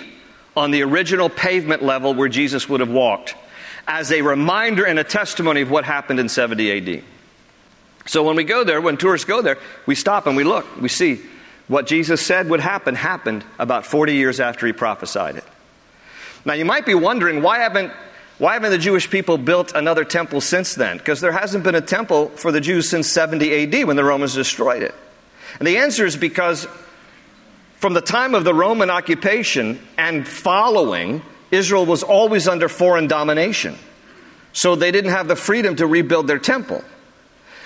on 0.57 0.71
the 0.71 0.83
original 0.83 1.29
pavement 1.29 1.83
level 1.83 2.15
where 2.15 2.29
Jesus 2.29 2.69
would 2.69 2.81
have 2.81 2.91
walked 2.91 3.35
as 3.87 4.13
a 4.13 4.23
reminder 4.23 4.85
and 4.85 4.99
a 4.99 5.05
testimony 5.05 5.61
of 5.61 5.71
what 5.71 5.85
happened 5.85 6.21
in 6.21 6.29
70 6.29 6.97
AD. 6.99 7.05
So 8.07 8.23
when 8.23 8.37
we 8.37 8.45
go 8.45 8.65
there, 8.65 8.81
when 8.81 8.97
tourists 8.97 9.25
go 9.25 9.43
there, 9.43 9.59
we 9.87 9.95
stop 9.95 10.27
and 10.27 10.37
we 10.37 10.45
look. 10.45 10.81
We 10.81 10.89
see 10.89 11.21
what 11.69 11.87
Jesus 11.87 12.25
said 12.25 12.49
would 12.51 12.61
happen 12.61 12.95
happened 12.95 13.45
about 13.59 13.87
40 13.87 14.15
years 14.15 14.41
after 14.41 14.67
he 14.67 14.73
prophesied 14.73 15.37
it. 15.37 15.45
Now 16.45 16.55
you 16.55 16.65
might 16.65 16.87
be 16.87 16.95
wondering 16.95 17.43
why 17.43 17.59
haven't 17.59 17.93
why 18.39 18.55
haven't 18.55 18.71
the 18.73 18.79
Jewish 18.79 19.09
people 19.09 19.39
built 19.39 19.73
another 19.73 20.05
temple 20.05 20.41
since 20.41 20.75
then? 20.75 20.99
Because 20.99 21.21
there 21.21 21.31
hasn't 21.31 21.63
been 21.63 21.77
a 21.77 21.81
temple 21.81 22.29
for 22.31 22.51
the 22.51 22.61
Jews 22.61 22.89
since 22.89 23.07
70 23.07 23.83
AD 23.83 23.87
when 23.87 23.95
the 23.95 24.03
Romans 24.03 24.35
destroyed 24.35 24.83
it. 24.83 24.95
And 25.61 25.69
the 25.69 25.77
answer 25.77 26.05
is 26.05 26.17
because 26.17 26.67
from 27.83 27.95
the 27.95 28.01
time 28.01 28.37
of 28.37 28.45
the 28.45 28.55
Roman 28.55 28.91
occupation 28.91 29.77
and 29.99 30.27
following, 30.27 31.21
Israel 31.51 31.85
was 31.85 32.05
always 32.05 32.47
under 32.47 32.69
foreign 32.69 33.09
domination. 33.09 33.77
So 34.53 34.77
they 34.77 34.93
didn't 34.93 35.11
have 35.11 35.27
the 35.27 35.35
freedom 35.35 35.75
to 35.75 35.87
rebuild 35.89 36.29
their 36.29 36.39
temple 36.39 36.85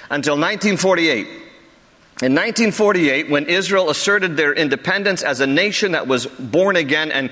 until 0.09 0.33
1948. 0.33 1.27
In 1.27 2.33
1948, 2.33 3.29
when 3.29 3.45
Israel 3.45 3.91
asserted 3.91 4.39
their 4.39 4.55
independence 4.55 5.23
as 5.23 5.41
a 5.41 5.47
nation 5.47 5.93
that 5.93 6.07
was 6.07 6.25
born 6.25 6.77
again 6.77 7.13
and 7.13 7.31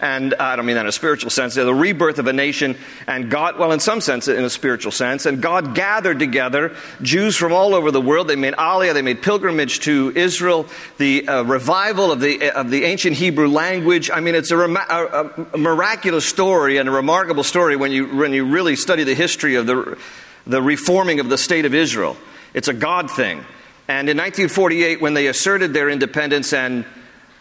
and 0.00 0.34
I 0.34 0.56
don't 0.56 0.66
mean 0.66 0.76
that 0.76 0.82
in 0.82 0.88
a 0.88 0.92
spiritual 0.92 1.30
sense, 1.30 1.54
the 1.54 1.74
rebirth 1.74 2.18
of 2.18 2.26
a 2.26 2.32
nation, 2.32 2.76
and 3.06 3.30
God, 3.30 3.58
well, 3.58 3.72
in 3.72 3.80
some 3.80 4.00
sense, 4.00 4.28
in 4.28 4.44
a 4.44 4.50
spiritual 4.50 4.92
sense, 4.92 5.26
and 5.26 5.40
God 5.40 5.74
gathered 5.74 6.18
together 6.18 6.74
Jews 7.02 7.36
from 7.36 7.52
all 7.52 7.74
over 7.74 7.90
the 7.90 8.00
world. 8.00 8.28
They 8.28 8.36
made 8.36 8.54
aliyah, 8.54 8.94
they 8.94 9.02
made 9.02 9.22
pilgrimage 9.22 9.80
to 9.80 10.12
Israel, 10.14 10.66
the 10.98 11.26
uh, 11.28 11.42
revival 11.42 12.12
of 12.12 12.20
the, 12.20 12.50
of 12.50 12.70
the 12.70 12.84
ancient 12.84 13.16
Hebrew 13.16 13.48
language. 13.48 14.10
I 14.10 14.20
mean, 14.20 14.34
it's 14.34 14.50
a, 14.50 14.58
a, 14.58 15.48
a 15.54 15.58
miraculous 15.58 16.26
story 16.26 16.78
and 16.78 16.88
a 16.88 16.92
remarkable 16.92 17.44
story 17.44 17.76
when 17.76 17.92
you, 17.92 18.16
when 18.16 18.32
you 18.32 18.46
really 18.46 18.76
study 18.76 19.04
the 19.04 19.14
history 19.14 19.54
of 19.56 19.66
the, 19.66 19.98
the 20.46 20.62
reforming 20.62 21.20
of 21.20 21.28
the 21.28 21.38
state 21.38 21.64
of 21.64 21.74
Israel. 21.74 22.16
It's 22.52 22.68
a 22.68 22.74
God 22.74 23.10
thing. 23.10 23.44
And 23.86 24.08
in 24.08 24.16
1948, 24.16 25.00
when 25.00 25.14
they 25.14 25.26
asserted 25.26 25.74
their 25.74 25.90
independence 25.90 26.52
and 26.52 26.86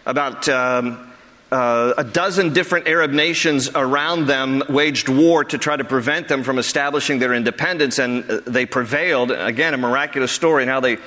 about 0.05 0.49
um, 0.49 1.12
uh, 1.53 1.93
a 1.99 2.03
dozen 2.03 2.51
different 2.51 2.87
Arab 2.87 3.11
nations 3.11 3.69
around 3.75 4.25
them 4.25 4.63
waged 4.69 5.07
war 5.07 5.43
to 5.43 5.57
try 5.59 5.77
to 5.77 5.83
prevent 5.83 6.27
them 6.27 6.41
from 6.41 6.57
establishing 6.57 7.19
their 7.19 7.31
independence, 7.31 7.99
and 7.99 8.29
uh, 8.29 8.41
they 8.47 8.65
prevailed. 8.65 9.29
Again, 9.29 9.75
a 9.75 9.77
miraculous 9.77 10.31
story 10.31 10.63
in 10.63 10.69
how 10.69 10.79
they 10.79 10.97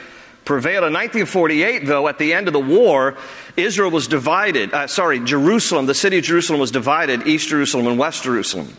prevailed. 0.45 0.85
In 0.85 0.93
1948, 0.93 1.87
though, 1.87 2.07
at 2.07 2.19
the 2.19 2.33
end 2.33 2.47
of 2.47 2.53
the 2.53 2.61
war, 2.61 3.17
Israel 3.57 3.91
was 3.91 4.07
divided. 4.07 4.73
Uh, 4.73 4.87
sorry, 4.87 5.19
Jerusalem, 5.19 5.87
the 5.87 5.95
city 5.95 6.19
of 6.19 6.25
Jerusalem 6.25 6.61
was 6.61 6.71
divided 6.71 7.27
East 7.27 7.49
Jerusalem 7.49 7.89
and 7.89 7.99
West 7.99 8.23
Jerusalem. 8.23 8.73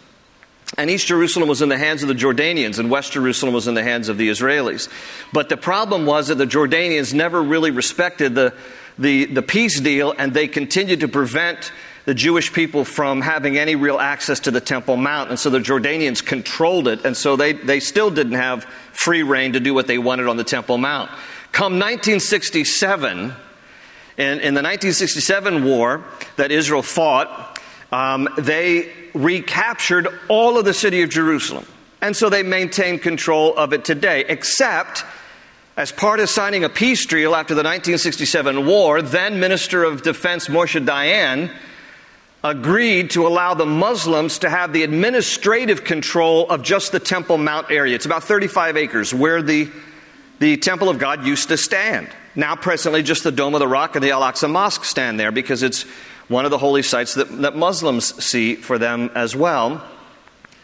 And 0.78 0.90
East 0.90 1.08
Jerusalem 1.08 1.50
was 1.50 1.62
in 1.62 1.70
the 1.70 1.78
hands 1.78 2.02
of 2.02 2.08
the 2.08 2.16
Jordanians, 2.16 2.80
and 2.80 2.90
West 2.90 3.12
Jerusalem 3.12 3.54
was 3.54 3.68
in 3.68 3.74
the 3.74 3.84
hands 3.84 4.08
of 4.08 4.18
the 4.18 4.30
Israelis. 4.30 4.90
But 5.34 5.50
the 5.50 5.58
problem 5.58 6.06
was 6.06 6.28
that 6.28 6.36
the 6.36 6.48
Jordanians 6.48 7.14
never 7.14 7.44
really 7.44 7.72
respected 7.72 8.36
the 8.36 8.54
the, 9.00 9.26
the 9.26 9.42
peace 9.42 9.80
deal, 9.80 10.14
and 10.18 10.34
they 10.34 10.48
continued 10.48 11.02
to 11.02 11.08
prevent 11.08 11.72
the 12.06 12.14
Jewish 12.14 12.54
people 12.54 12.86
from 12.86 13.22
having 13.22 13.58
any 13.58 13.76
real 13.76 14.00
access 14.00 14.40
to 14.42 14.52
the 14.52 14.62
Temple 14.62 14.96
Mount. 14.96 15.30
And 15.30 15.38
so 15.38 15.50
the 15.50 15.60
Jordanians 15.60 16.26
controlled 16.26 16.88
it, 16.88 17.06
and 17.06 17.18
so 17.18 17.36
they, 17.36 17.54
they 17.54 17.80
still 17.80 18.10
didn't 18.10 18.34
have 18.34 18.64
free 18.94 19.24
rein 19.24 19.54
to 19.54 19.60
do 19.60 19.74
what 19.74 19.88
they 19.88 19.98
wanted 19.98 20.28
on 20.28 20.38
the 20.38 20.44
Temple 20.44 20.78
Mount. 20.78 21.12
Come 21.52 21.74
1967, 21.74 23.20
in, 23.20 23.32
in 24.18 24.54
the 24.54 24.64
1967 24.64 25.66
war 25.66 26.04
that 26.38 26.52
Israel 26.52 26.82
fought, 26.82 27.60
um, 27.92 28.30
they 28.38 28.92
recaptured 29.14 30.08
all 30.30 30.58
of 30.58 30.66
the 30.66 30.74
city 30.74 31.02
of 31.02 31.10
Jerusalem. 31.10 31.66
And 32.02 32.16
so 32.16 32.30
they 32.30 32.44
maintain 32.44 33.00
control 33.00 33.56
of 33.58 33.74
it 33.74 33.84
today, 33.84 34.24
except 34.28 35.04
as 35.78 35.92
part 35.92 36.20
of 36.20 36.28
signing 36.28 36.64
a 36.64 36.70
peace 36.70 37.06
deal 37.06 37.36
after 37.36 37.54
the 37.54 37.60
1967 37.60 38.66
war, 38.66 39.04
then 39.04 39.40
Minister 39.40 39.84
of 39.84 40.02
Defense 40.02 40.48
Moshe 40.48 40.84
Dayan 40.84 41.52
agreed 42.44 43.12
to 43.12 43.28
allow 43.28 43.54
the 43.54 43.66
Muslims 43.66 44.40
to 44.40 44.50
have 44.50 44.74
the 44.74 44.82
administrative 44.82 45.84
control 45.84 46.50
of 46.50 46.64
just 46.64 46.92
the 46.92 47.00
Temple 47.00 47.38
Mount 47.38 47.70
area. 47.70 47.94
It's 47.94 48.08
about 48.08 48.24
35 48.24 48.76
acres 48.76 49.14
where 49.14 49.44
the, 49.44 49.70
the 50.40 50.58
Temple 50.58 50.90
of 50.90 50.98
God 50.98 51.24
used 51.24 51.50
to 51.50 51.58
stand. 51.58 52.10
Now, 52.36 52.56
presently, 52.56 53.04
just 53.04 53.24
the 53.24 53.32
Dome 53.32 53.54
of 53.54 53.60
the 53.60 53.68
Rock 53.68 53.96
and 53.96 54.04
the 54.04 54.12
Al 54.12 54.22
Aqsa 54.22 54.50
Mosque 54.50 54.84
stand 54.84 55.20
there 55.20 55.32
because 55.32 55.62
it's 55.62 55.84
one 56.28 56.46
of 56.46 56.52
the 56.52 56.58
holy 56.58 56.82
sites 56.82 57.14
that, 57.14 57.26
that 57.42 57.56
Muslims 57.56 58.24
see 58.24 58.56
for 58.56 58.80
them 58.80 59.12
as 59.14 59.36
well. 59.36 59.88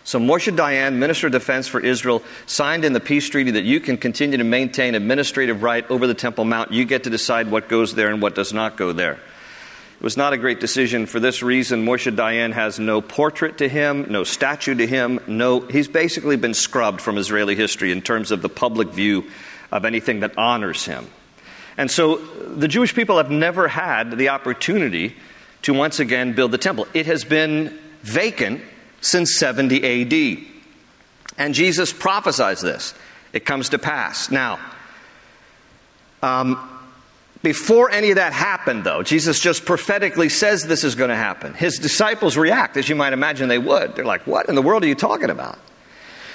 So 0.06 0.20
Moshe 0.20 0.54
Dayan, 0.54 0.96
Minister 0.96 1.28
of 1.28 1.34
Defense 1.34 1.68
for 1.68 1.80
Israel, 1.80 2.24
signed 2.46 2.84
in 2.84 2.92
the 2.92 3.00
peace 3.00 3.30
treaty 3.30 3.52
that 3.52 3.64
you 3.64 3.80
can 3.80 3.98
continue 3.98 4.38
to 4.38 4.44
maintain 4.44 4.96
administrative 4.96 5.64
right 5.64 5.90
over 5.90 6.08
the 6.08 6.14
Temple 6.14 6.44
Mount. 6.44 6.74
You 6.74 6.84
get 6.84 7.06
to 7.06 7.10
decide 7.10 7.50
what 7.50 7.70
goes 7.70 7.96
there 7.96 8.10
and 8.10 8.22
what 8.22 8.36
does 8.36 8.52
not 8.52 8.76
go 8.76 8.92
there. 8.92 9.14
It 9.14 10.04
was 10.04 10.18
not 10.18 10.34
a 10.34 10.38
great 10.38 10.60
decision. 10.60 11.06
For 11.06 11.22
this 11.22 11.42
reason, 11.42 11.86
Moshe 11.86 12.14
Dayan 12.14 12.52
has 12.52 12.80
no 12.80 13.00
portrait 13.00 13.60
to 13.60 13.70
him, 13.70 14.08
no 14.10 14.26
statue 14.26 14.76
to 14.76 14.86
him, 14.86 15.22
no 15.28 15.62
he's 15.62 15.88
basically 15.88 16.36
been 16.36 16.54
scrubbed 16.54 17.00
from 17.00 17.18
Israeli 17.18 17.56
history 17.56 17.94
in 17.94 18.02
terms 18.02 18.32
of 18.32 18.42
the 18.42 18.50
public 18.50 18.90
view 18.90 19.24
of 19.72 19.86
anything 19.86 20.20
that 20.20 20.38
honors 20.38 20.84
him. 20.84 21.08
And 21.78 21.90
so 21.90 22.18
the 22.18 22.68
Jewish 22.68 22.94
people 22.94 23.18
have 23.18 23.32
never 23.32 23.70
had 23.70 24.18
the 24.18 24.30
opportunity 24.30 25.16
to 25.62 25.74
once 25.74 26.02
again 26.02 26.34
build 26.34 26.52
the 26.52 26.58
temple. 26.58 26.86
It 26.94 27.06
has 27.06 27.24
been 27.24 27.80
vacant 28.02 28.62
since 29.04 29.36
70 29.36 29.84
AD. 29.84 30.46
And 31.38 31.54
Jesus 31.54 31.92
prophesies 31.94 32.62
this. 32.62 32.94
It 33.34 33.46
comes 33.46 33.70
to 33.70 33.80
pass. 33.80 34.32
Now, 34.32 34.60
um, 36.22 36.70
before 37.42 37.92
any 37.92 38.12
of 38.12 38.16
that 38.16 38.32
happened, 38.32 38.86
though, 38.86 39.04
Jesus 39.04 39.40
just 39.40 39.66
prophetically 39.66 40.30
says 40.30 40.64
this 40.64 40.84
is 40.84 40.96
going 40.96 41.10
to 41.10 41.16
happen. 41.16 41.54
His 41.54 41.78
disciples 41.78 42.38
react, 42.38 42.78
as 42.78 42.88
you 42.88 42.96
might 42.96 43.12
imagine 43.12 43.50
they 43.50 43.58
would. 43.58 43.96
They're 43.96 44.06
like, 44.06 44.26
What 44.26 44.48
in 44.48 44.56
the 44.56 44.62
world 44.62 44.84
are 44.84 44.88
you 44.88 44.96
talking 44.96 45.30
about? 45.30 45.60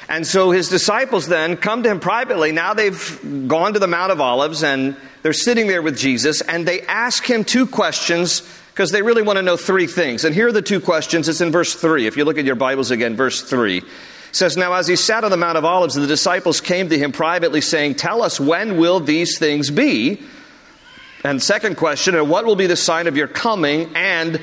And 0.09 0.27
so 0.27 0.51
his 0.51 0.69
disciples 0.69 1.27
then 1.27 1.57
come 1.57 1.83
to 1.83 1.91
him 1.91 2.01
privately. 2.01 2.53
Now 2.53 2.75
they've 2.75 3.47
gone 3.47 3.75
to 3.75 3.79
the 3.79 3.87
Mount 3.87 4.11
of 4.11 4.21
Olives 4.21 4.63
and 4.63 4.97
they're 5.23 5.35
sitting 5.35 5.67
there 5.67 5.83
with 5.83 5.99
Jesus 5.99 6.41
and 6.41 6.67
they 6.67 6.81
ask 6.83 7.25
him 7.25 7.45
two 7.45 7.67
questions 7.67 8.43
because 8.79 8.93
they 8.93 9.03
really 9.03 9.23
want 9.23 9.39
to 9.39 9.43
know 9.43 9.57
three 9.57 9.89
things. 9.89 10.25
And 10.25 10.33
here 10.33 10.47
are 10.47 10.53
the 10.53 10.63
two 10.63 10.81
questions. 10.81 11.29
It's 11.29 11.41
in 11.41 11.51
verse 11.51 11.75
3. 11.75 12.07
If 12.07 12.17
you 12.17 12.25
look 12.25 12.39
at 12.39 12.45
your 12.45 12.55
Bibles 12.55 12.93
again, 12.93 13.17
verse 13.17 13.43
3 13.43 13.83
says, 14.31 14.57
Now 14.57 14.75
as 14.75 14.87
he 14.87 14.95
sat 14.95 15.25
on 15.25 15.33
the 15.33 15.37
Mount 15.37 15.59
of 15.59 15.65
Olives, 15.65 15.97
the 15.97 16.07
disciples 16.07 16.61
came 16.61 16.89
to 16.91 16.97
him 16.97 17.11
privately, 17.11 17.61
saying, 17.61 17.97
Tell 17.97 18.23
us, 18.23 18.39
when 18.39 18.77
will 18.77 19.01
these 19.01 19.37
things 19.37 19.73
be? 19.73 20.23
And 21.25 21.43
second 21.43 21.77
question, 21.77 22.15
and 22.15 22.31
what 22.31 22.47
will 22.47 22.55
be 22.55 22.69
the 22.69 22.77
sign 22.77 23.09
of 23.09 23.17
your 23.17 23.27
coming 23.27 23.91
and 23.97 24.41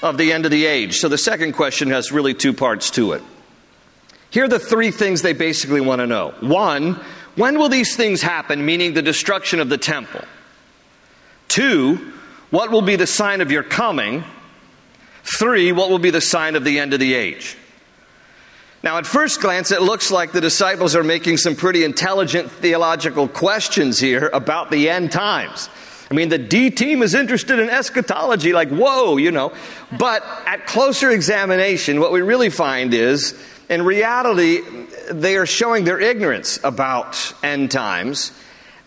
of 0.00 0.16
the 0.16 0.32
end 0.32 0.44
of 0.44 0.52
the 0.52 0.64
age? 0.64 1.00
So 1.00 1.08
the 1.08 1.18
second 1.18 1.54
question 1.54 1.90
has 1.90 2.12
really 2.12 2.34
two 2.34 2.52
parts 2.52 2.92
to 2.92 3.14
it. 3.14 3.22
Here 4.30 4.44
are 4.44 4.48
the 4.48 4.60
three 4.60 4.92
things 4.92 5.22
they 5.22 5.32
basically 5.32 5.80
want 5.80 5.98
to 6.02 6.06
know. 6.06 6.34
One, 6.38 7.00
when 7.34 7.58
will 7.58 7.68
these 7.68 7.96
things 7.96 8.22
happen, 8.22 8.64
meaning 8.64 8.94
the 8.94 9.02
destruction 9.02 9.58
of 9.58 9.68
the 9.68 9.78
temple? 9.78 10.22
Two, 11.48 12.12
what 12.50 12.70
will 12.70 12.82
be 12.82 12.96
the 12.96 13.06
sign 13.06 13.40
of 13.40 13.50
your 13.50 13.62
coming? 13.62 14.24
Three, 15.22 15.72
what 15.72 15.90
will 15.90 15.98
be 15.98 16.10
the 16.10 16.20
sign 16.20 16.54
of 16.54 16.64
the 16.64 16.78
end 16.78 16.94
of 16.94 17.00
the 17.00 17.14
age? 17.14 17.56
Now, 18.82 18.98
at 18.98 19.06
first 19.06 19.40
glance, 19.40 19.72
it 19.72 19.82
looks 19.82 20.12
like 20.12 20.30
the 20.30 20.40
disciples 20.40 20.94
are 20.94 21.02
making 21.02 21.38
some 21.38 21.56
pretty 21.56 21.82
intelligent 21.82 22.52
theological 22.52 23.26
questions 23.26 23.98
here 23.98 24.30
about 24.32 24.70
the 24.70 24.88
end 24.88 25.10
times. 25.10 25.68
I 26.08 26.14
mean, 26.14 26.28
the 26.28 26.38
D 26.38 26.70
team 26.70 27.02
is 27.02 27.14
interested 27.14 27.58
in 27.58 27.68
eschatology, 27.68 28.52
like, 28.52 28.68
whoa, 28.68 29.16
you 29.16 29.32
know. 29.32 29.52
But 29.98 30.22
at 30.46 30.66
closer 30.66 31.10
examination, 31.10 31.98
what 31.98 32.12
we 32.12 32.20
really 32.20 32.50
find 32.50 32.94
is, 32.94 33.34
in 33.68 33.82
reality, 33.82 34.60
they 35.10 35.36
are 35.36 35.46
showing 35.46 35.82
their 35.82 35.98
ignorance 35.98 36.60
about 36.62 37.34
end 37.42 37.72
times 37.72 38.30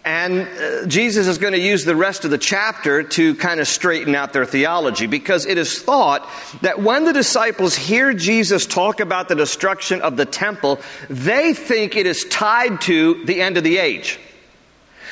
and 0.06 0.42
uh, 0.42 0.88
Jesus 0.88 1.28
is 1.28 1.38
going 1.38 1.54
to 1.54 1.60
use 1.60 1.84
the 1.84 1.96
rest 1.96 2.24
of 2.24 2.32
the 2.32 2.38
chapter 2.38 3.04
to 3.04 3.36
kind 3.36 3.60
of 3.60 3.68
straighten 3.68 4.16
out 4.16 4.34
their 4.34 4.46
theology 4.46 5.08
because 5.08 5.46
it 5.46 5.58
is 5.58 5.82
thought 5.82 6.28
that 6.62 6.82
when 6.82 7.04
the 7.04 7.14
disciples 7.14 7.76
hear 7.76 8.14
Jesus 8.14 8.66
talk 8.66 9.02
about 9.02 9.28
the 9.28 9.36
destruction 9.36 10.02
of 10.02 10.16
the 10.16 10.26
temple, 10.26 10.80
they 11.10 11.54
think 11.54 11.96
it 11.96 12.06
is 12.06 12.24
tied 12.26 12.82
to 12.82 13.24
the 13.26 13.42
end 13.42 13.58
of 13.58 13.64
the 13.64 13.78
age. 13.78 14.20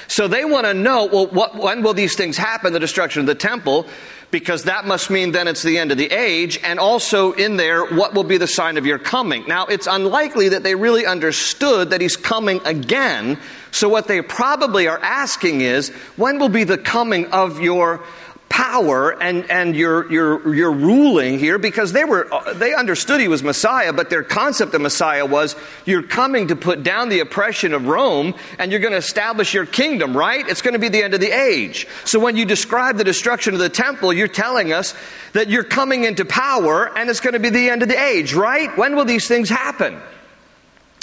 So 0.08 0.29
they 0.29 0.46
want 0.46 0.65
to 0.65 0.74
know, 0.74 1.06
well, 1.06 1.27
what, 1.27 1.56
when 1.56 1.84
will 1.84 1.94
these 1.94 2.15
things 2.15 2.38
happen, 2.38 2.72
the 2.72 2.79
destruction 2.79 3.20
of 3.20 3.27
the 3.27 3.36
temple? 3.36 3.88
because 4.29 4.63
that 4.63 4.86
must 4.86 5.10
mean 5.10 5.32
then 5.32 5.48
it's 5.48 5.63
the 5.63 5.77
end 5.77 5.91
of 5.91 5.98
the 5.98 6.12
age. 6.12 6.60
And 6.63 6.79
also 6.79 7.32
in 7.34 7.58
there, 7.58 7.86
what 7.86 8.13
will 8.13 8.24
be 8.24 8.38
the 8.38 8.48
sign 8.48 8.77
of 8.77 8.86
your 8.86 9.00
coming? 9.00 9.46
Now, 9.48 9.65
it's 9.67 9.88
unlikely 9.88 10.50
that 10.50 10.63
they 10.63 10.75
really 10.75 11.06
understood 11.06 11.91
that 11.91 12.01
he's 12.01 12.17
coming 12.17 12.60
again. 12.65 13.39
So 13.77 13.89
what 13.89 14.07
they 14.07 14.24
probably 14.24 14.88
are 14.88 14.98
asking 15.00 15.62
is, 15.62 15.89
when 16.15 16.39
will 16.39 16.50
be 16.50 16.63
the 16.63 16.79
coming 16.79 17.27
of 17.27 17.62
your 17.62 18.03
power 18.50 19.12
and, 19.22 19.51
and 19.51 19.75
your, 19.75 20.12
your, 20.12 20.55
your 20.55 20.72
ruling 20.72 21.38
here 21.38 21.60
because 21.60 21.91
they 21.91 22.03
were 22.03 22.27
they 22.55 22.74
understood 22.74 23.22
he 23.22 23.27
was 23.27 23.43
Messiah, 23.43 23.93
but 23.93 24.10
their 24.10 24.24
concept 24.24 24.74
of 24.74 24.81
Messiah 24.81 25.27
was 25.27 25.55
you're 25.86 26.01
coming 26.01 26.48
to 26.48 26.55
put 26.55 26.81
down 26.81 27.10
the 27.10 27.19
oppression 27.19 27.72
of 27.72 27.86
Rome 27.86 28.34
and 28.57 28.72
you're 28.72 28.79
going 28.79 28.93
to 28.93 28.98
establish 28.98 29.53
your 29.53 29.67
kingdom, 29.67 30.17
right? 30.17 30.48
It's 30.48 30.63
going 30.63 30.74
to 30.74 30.79
be 30.79 30.89
the 30.89 31.03
end 31.03 31.13
of 31.13 31.19
the 31.19 31.29
age. 31.29 31.86
So 32.03 32.19
when 32.19 32.36
you 32.36 32.46
describe 32.46 32.98
the 32.98 33.03
destruction 33.03 33.53
of 33.53 33.60
the 33.60 33.69
temple, 33.69 34.12
you're 34.12 34.27
telling 34.27 34.74
us 34.74 34.96
that 35.34 35.51
you're 35.51 35.63
coming 35.63 36.03
into 36.03 36.25
power 36.25 36.98
and 36.98 37.12
it's 37.12 37.19
going 37.19 37.34
to 37.34 37.39
be 37.39 37.50
the 37.50 37.69
end 37.69 37.84
of 37.84 37.89
the 37.89 38.01
age, 38.01 38.34
right? 38.34 38.75
When 38.75 38.96
will 38.96 39.05
these 39.05 39.27
things 39.27 39.50
happen? 39.50 40.01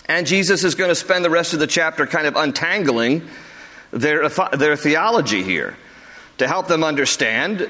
And 0.07 0.27
Jesus 0.27 0.65
is 0.65 0.75
going 0.75 0.91
to 0.91 0.95
spend 0.95 1.25
the 1.25 1.31
rest 1.31 1.55
of 1.55 1.61
the 1.61 1.67
chapter 1.67 2.07
kind 2.07 2.27
of 2.27 2.37
untangling 2.37 3.27
their, 3.91 4.29
their 4.29 4.77
theology 4.77 5.43
here 5.43 5.77
to 6.39 6.47
help 6.47 6.67
them 6.67 6.85
understand 6.85 7.61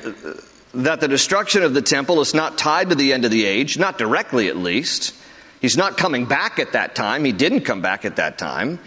that 0.73 1.01
the 1.01 1.09
destruction 1.09 1.63
of 1.63 1.75
the 1.75 1.83
temple 1.83 2.21
is 2.21 2.35
not 2.35 2.59
tied 2.59 2.89
to 2.91 2.95
the 2.95 3.13
end 3.13 3.25
of 3.25 3.31
the 3.31 3.45
age, 3.45 3.79
not 3.79 3.99
directly 3.99 4.49
at 4.49 4.57
least. 4.57 5.15
He's 5.61 5.77
not 5.77 5.97
coming 5.97 6.27
back 6.27 6.59
at 6.59 6.73
that 6.73 6.95
time. 6.95 7.25
He 7.25 7.33
didn't 7.33 7.61
come 7.61 7.81
back 7.81 8.05
at 8.05 8.17
that 8.17 8.39
time. 8.39 8.81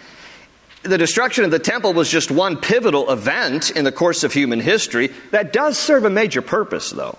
The 0.84 0.98
destruction 0.98 1.44
of 1.44 1.52
the 1.52 1.60
temple 1.60 1.94
was 1.94 2.10
just 2.10 2.30
one 2.30 2.58
pivotal 2.58 3.12
event 3.12 3.72
in 3.72 3.84
the 3.84 3.92
course 3.92 4.24
of 4.24 4.34
human 4.34 4.60
history 4.60 5.08
that 5.32 5.54
does 5.54 5.78
serve 5.78 6.06
a 6.06 6.10
major 6.10 6.42
purpose, 6.42 6.92
though. 6.92 7.18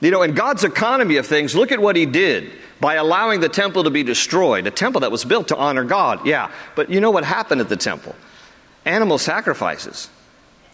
You 0.00 0.10
know, 0.10 0.22
in 0.22 0.34
God's 0.34 0.64
economy 0.64 1.16
of 1.16 1.26
things, 1.26 1.54
look 1.56 1.72
at 1.72 1.80
what 1.80 1.96
He 1.96 2.06
did 2.06 2.52
by 2.80 2.94
allowing 2.94 3.40
the 3.40 3.48
temple 3.48 3.84
to 3.84 3.90
be 3.90 4.02
destroyed. 4.02 4.66
A 4.66 4.70
temple 4.70 5.00
that 5.00 5.10
was 5.10 5.24
built 5.24 5.48
to 5.48 5.56
honor 5.56 5.84
God, 5.84 6.26
yeah. 6.26 6.50
But 6.74 6.90
you 6.90 7.00
know 7.00 7.10
what 7.10 7.24
happened 7.24 7.60
at 7.60 7.68
the 7.68 7.76
temple? 7.76 8.14
Animal 8.84 9.18
sacrifices 9.18 10.08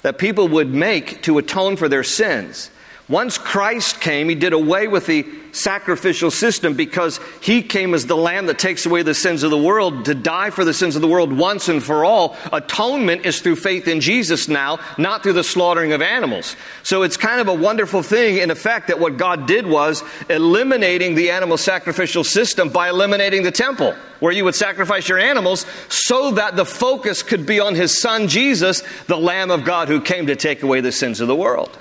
that 0.02 0.18
people 0.18 0.48
would 0.48 0.72
make 0.72 1.22
to 1.22 1.38
atone 1.38 1.76
for 1.76 1.88
their 1.88 2.04
sins. 2.04 2.70
Once 3.08 3.36
Christ 3.36 4.00
came, 4.00 4.30
he 4.30 4.34
did 4.34 4.54
away 4.54 4.88
with 4.88 5.04
the 5.04 5.26
sacrificial 5.52 6.30
system 6.30 6.72
because 6.74 7.20
he 7.42 7.62
came 7.62 7.92
as 7.92 8.06
the 8.06 8.16
lamb 8.16 8.46
that 8.46 8.58
takes 8.58 8.86
away 8.86 9.02
the 9.02 9.14
sins 9.14 9.42
of 9.42 9.50
the 9.50 9.58
world 9.58 10.06
to 10.06 10.14
die 10.14 10.48
for 10.48 10.64
the 10.64 10.72
sins 10.72 10.96
of 10.96 11.02
the 11.02 11.08
world 11.08 11.30
once 11.30 11.68
and 11.68 11.82
for 11.82 12.02
all. 12.02 12.34
Atonement 12.50 13.26
is 13.26 13.40
through 13.40 13.56
faith 13.56 13.86
in 13.86 14.00
Jesus 14.00 14.48
now, 14.48 14.78
not 14.96 15.22
through 15.22 15.34
the 15.34 15.44
slaughtering 15.44 15.92
of 15.92 16.00
animals. 16.00 16.56
So 16.82 17.02
it's 17.02 17.18
kind 17.18 17.42
of 17.42 17.48
a 17.48 17.54
wonderful 17.54 18.02
thing, 18.02 18.38
in 18.38 18.50
effect, 18.50 18.88
that 18.88 18.98
what 18.98 19.18
God 19.18 19.46
did 19.46 19.66
was 19.66 20.02
eliminating 20.30 21.14
the 21.14 21.30
animal 21.30 21.58
sacrificial 21.58 22.24
system 22.24 22.70
by 22.70 22.88
eliminating 22.88 23.42
the 23.42 23.52
temple, 23.52 23.94
where 24.20 24.32
you 24.32 24.44
would 24.44 24.54
sacrifice 24.54 25.10
your 25.10 25.18
animals 25.18 25.66
so 25.90 26.32
that 26.32 26.56
the 26.56 26.64
focus 26.64 27.22
could 27.22 27.44
be 27.44 27.60
on 27.60 27.74
his 27.74 28.00
son 28.00 28.28
Jesus, 28.28 28.82
the 29.08 29.18
Lamb 29.18 29.50
of 29.50 29.64
God 29.64 29.88
who 29.88 30.00
came 30.00 30.26
to 30.28 30.36
take 30.36 30.62
away 30.62 30.80
the 30.80 30.90
sins 30.90 31.20
of 31.20 31.28
the 31.28 31.36
world. 31.36 31.78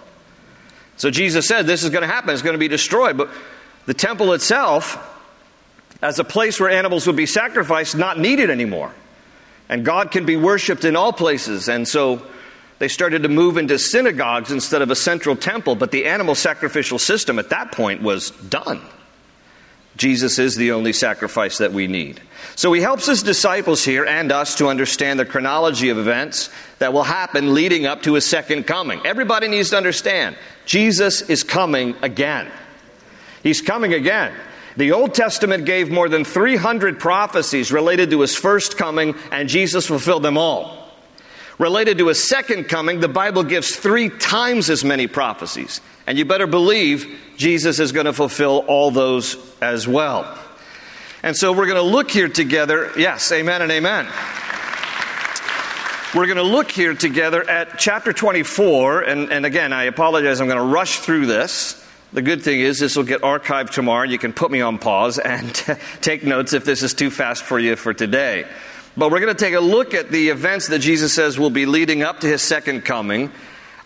So 0.97 1.09
Jesus 1.09 1.47
said 1.47 1.65
this 1.65 1.83
is 1.83 1.89
going 1.89 2.03
to 2.03 2.07
happen, 2.07 2.29
it's 2.31 2.41
going 2.41 2.53
to 2.53 2.59
be 2.59 2.67
destroyed. 2.67 3.17
But 3.17 3.29
the 3.85 3.93
temple 3.93 4.33
itself, 4.33 4.97
as 6.01 6.19
a 6.19 6.23
place 6.23 6.59
where 6.59 6.69
animals 6.69 7.07
would 7.07 7.15
be 7.15 7.25
sacrificed, 7.25 7.95
not 7.95 8.19
needed 8.19 8.49
anymore. 8.49 8.93
And 9.69 9.85
God 9.85 10.11
can 10.11 10.25
be 10.25 10.35
worshiped 10.35 10.83
in 10.83 10.95
all 10.95 11.13
places. 11.13 11.69
And 11.69 11.87
so 11.87 12.21
they 12.79 12.87
started 12.87 13.23
to 13.23 13.29
move 13.29 13.57
into 13.57 13.79
synagogues 13.79 14.51
instead 14.51 14.81
of 14.81 14.91
a 14.91 14.95
central 14.95 15.35
temple. 15.35 15.75
But 15.75 15.91
the 15.91 16.05
animal 16.05 16.35
sacrificial 16.35 16.99
system 16.99 17.39
at 17.39 17.49
that 17.49 17.71
point 17.71 18.01
was 18.01 18.31
done. 18.31 18.81
Jesus 19.95 20.39
is 20.39 20.55
the 20.55 20.71
only 20.71 20.91
sacrifice 20.91 21.59
that 21.59 21.71
we 21.71 21.87
need. 21.87 22.19
So 22.55 22.73
he 22.73 22.81
helps 22.81 23.05
his 23.05 23.23
disciples 23.23 23.85
here 23.85 24.05
and 24.05 24.31
us 24.31 24.55
to 24.57 24.67
understand 24.67 25.19
the 25.19 25.25
chronology 25.25 25.89
of 25.89 25.97
events 25.97 26.49
that 26.79 26.93
will 26.93 27.03
happen 27.03 27.53
leading 27.53 27.85
up 27.85 28.01
to 28.03 28.15
his 28.15 28.25
second 28.25 28.63
coming. 28.63 29.01
Everybody 29.05 29.47
needs 29.47 29.69
to 29.69 29.77
understand 29.77 30.35
Jesus 30.65 31.21
is 31.21 31.43
coming 31.43 31.95
again. 32.01 32.49
He's 33.41 33.61
coming 33.61 33.93
again. 33.93 34.33
The 34.77 34.93
Old 34.93 35.13
Testament 35.13 35.65
gave 35.65 35.91
more 35.91 36.09
than 36.09 36.25
300 36.25 36.99
prophecies 36.99 37.71
related 37.71 38.09
to 38.11 38.21
his 38.21 38.35
first 38.35 38.77
coming, 38.77 39.15
and 39.31 39.47
Jesus 39.47 39.85
fulfilled 39.85 40.23
them 40.23 40.37
all. 40.37 40.89
Related 41.59 41.99
to 41.99 42.07
his 42.07 42.27
second 42.27 42.65
coming, 42.65 42.99
the 42.99 43.07
Bible 43.07 43.43
gives 43.43 43.75
three 43.75 44.09
times 44.09 44.69
as 44.69 44.83
many 44.83 45.05
prophecies. 45.05 45.81
And 46.07 46.17
you 46.17 46.25
better 46.25 46.47
believe 46.47 47.19
Jesus 47.37 47.79
is 47.79 47.91
going 47.91 48.07
to 48.07 48.13
fulfill 48.13 48.65
all 48.67 48.89
those 48.89 49.37
as 49.61 49.87
well. 49.87 50.37
And 51.21 51.37
so 51.37 51.53
we're 51.53 51.67
going 51.67 51.77
to 51.77 51.81
look 51.81 52.09
here 52.09 52.27
together. 52.27 52.91
Yes, 52.97 53.31
amen 53.31 53.61
and 53.61 53.71
amen. 53.71 54.07
We're 56.15 56.27
going 56.27 56.37
to 56.37 56.43
look 56.43 56.69
here 56.69 56.93
together 56.93 57.49
at 57.49 57.79
chapter 57.79 58.13
24. 58.13 59.01
And, 59.01 59.31
and 59.31 59.45
again, 59.47 59.73
I 59.73 59.85
apologize, 59.85 60.39
I'm 60.39 60.47
going 60.47 60.59
to 60.59 60.63
rush 60.63 60.99
through 60.99 61.25
this. 61.25 61.83
The 62.13 62.21
good 62.21 62.43
thing 62.43 62.59
is, 62.59 62.77
this 62.77 62.95
will 62.95 63.03
get 63.03 63.21
archived 63.21 63.71
tomorrow. 63.71 64.03
You 64.07 64.19
can 64.19 64.31
put 64.31 64.51
me 64.51 64.61
on 64.61 64.77
pause 64.77 65.17
and 65.17 65.51
take 66.01 66.23
notes 66.23 66.53
if 66.53 66.65
this 66.65 66.83
is 66.83 66.93
too 66.93 67.09
fast 67.09 67.41
for 67.41 67.57
you 67.57 67.75
for 67.75 67.95
today. 67.95 68.45
But 68.95 69.09
we're 69.09 69.21
going 69.21 69.35
to 69.35 69.43
take 69.43 69.55
a 69.55 69.59
look 69.59 69.95
at 69.95 70.11
the 70.11 70.29
events 70.29 70.67
that 70.67 70.79
Jesus 70.79 71.13
says 71.13 71.39
will 71.39 71.49
be 71.49 71.65
leading 71.65 72.03
up 72.03 72.19
to 72.19 72.27
his 72.27 72.43
second 72.43 72.85
coming 72.85 73.31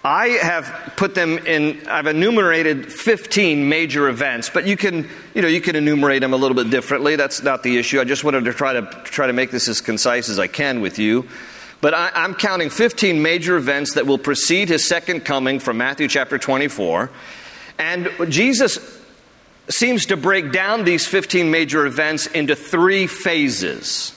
I 0.07 0.27
have 0.41 0.93
put 0.95 1.15
them 1.15 1.37
in, 1.39 1.85
I've 1.89 2.07
enumerated 2.07 2.93
15 2.93 3.67
major 3.67 4.07
events, 4.07 4.49
but 4.49 4.65
you 4.65 4.77
can, 4.77 5.09
you 5.33 5.41
know, 5.41 5.49
you 5.49 5.59
can 5.59 5.75
enumerate 5.75 6.21
them 6.21 6.31
a 6.31 6.37
little 6.37 6.55
bit 6.55 6.69
differently. 6.69 7.17
That's 7.17 7.43
not 7.43 7.61
the 7.61 7.77
issue. 7.77 7.99
I 7.99 8.05
just 8.05 8.23
wanted 8.23 8.45
to 8.45 8.53
try 8.53 8.71
to, 8.71 8.83
try 9.03 9.27
to 9.27 9.33
make 9.33 9.51
this 9.51 9.67
as 9.67 9.81
concise 9.81 10.29
as 10.29 10.39
I 10.39 10.47
can 10.47 10.79
with 10.79 10.97
you. 10.97 11.27
But 11.79 11.93
I, 11.93 12.11
I'm 12.13 12.33
counting 12.33 12.69
15 12.69 13.21
major 13.21 13.57
events 13.57 13.93
that 13.93 14.07
will 14.07 14.17
precede 14.17 14.69
his 14.69 14.87
second 14.87 15.21
coming 15.21 15.59
from 15.59 15.77
Matthew 15.77 16.07
chapter 16.07 16.37
24. 16.37 17.09
And 17.77 18.09
Jesus 18.29 18.79
seems 19.69 20.07
to 20.07 20.17
break 20.17 20.51
down 20.51 20.85
these 20.85 21.05
15 21.05 21.51
major 21.51 21.85
events 21.85 22.27
into 22.27 22.55
three 22.55 23.05
phases. 23.05 24.13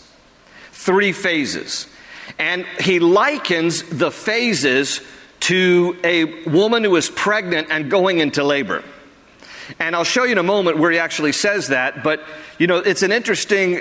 Three 0.72 1.12
phases. 1.12 1.86
And 2.38 2.64
he 2.80 3.00
likens 3.00 3.82
the 3.82 4.10
phases 4.10 5.00
to 5.40 5.98
a 6.04 6.48
woman 6.48 6.84
who 6.84 6.96
is 6.96 7.10
pregnant 7.10 7.68
and 7.70 7.90
going 7.90 8.20
into 8.20 8.44
labor. 8.44 8.82
And 9.78 9.94
I'll 9.94 10.04
show 10.04 10.24
you 10.24 10.32
in 10.32 10.38
a 10.38 10.42
moment 10.42 10.78
where 10.78 10.90
he 10.90 10.98
actually 10.98 11.32
says 11.32 11.68
that, 11.68 12.02
but 12.02 12.22
you 12.58 12.66
know, 12.66 12.78
it's 12.78 13.02
an 13.02 13.12
interesting 13.12 13.80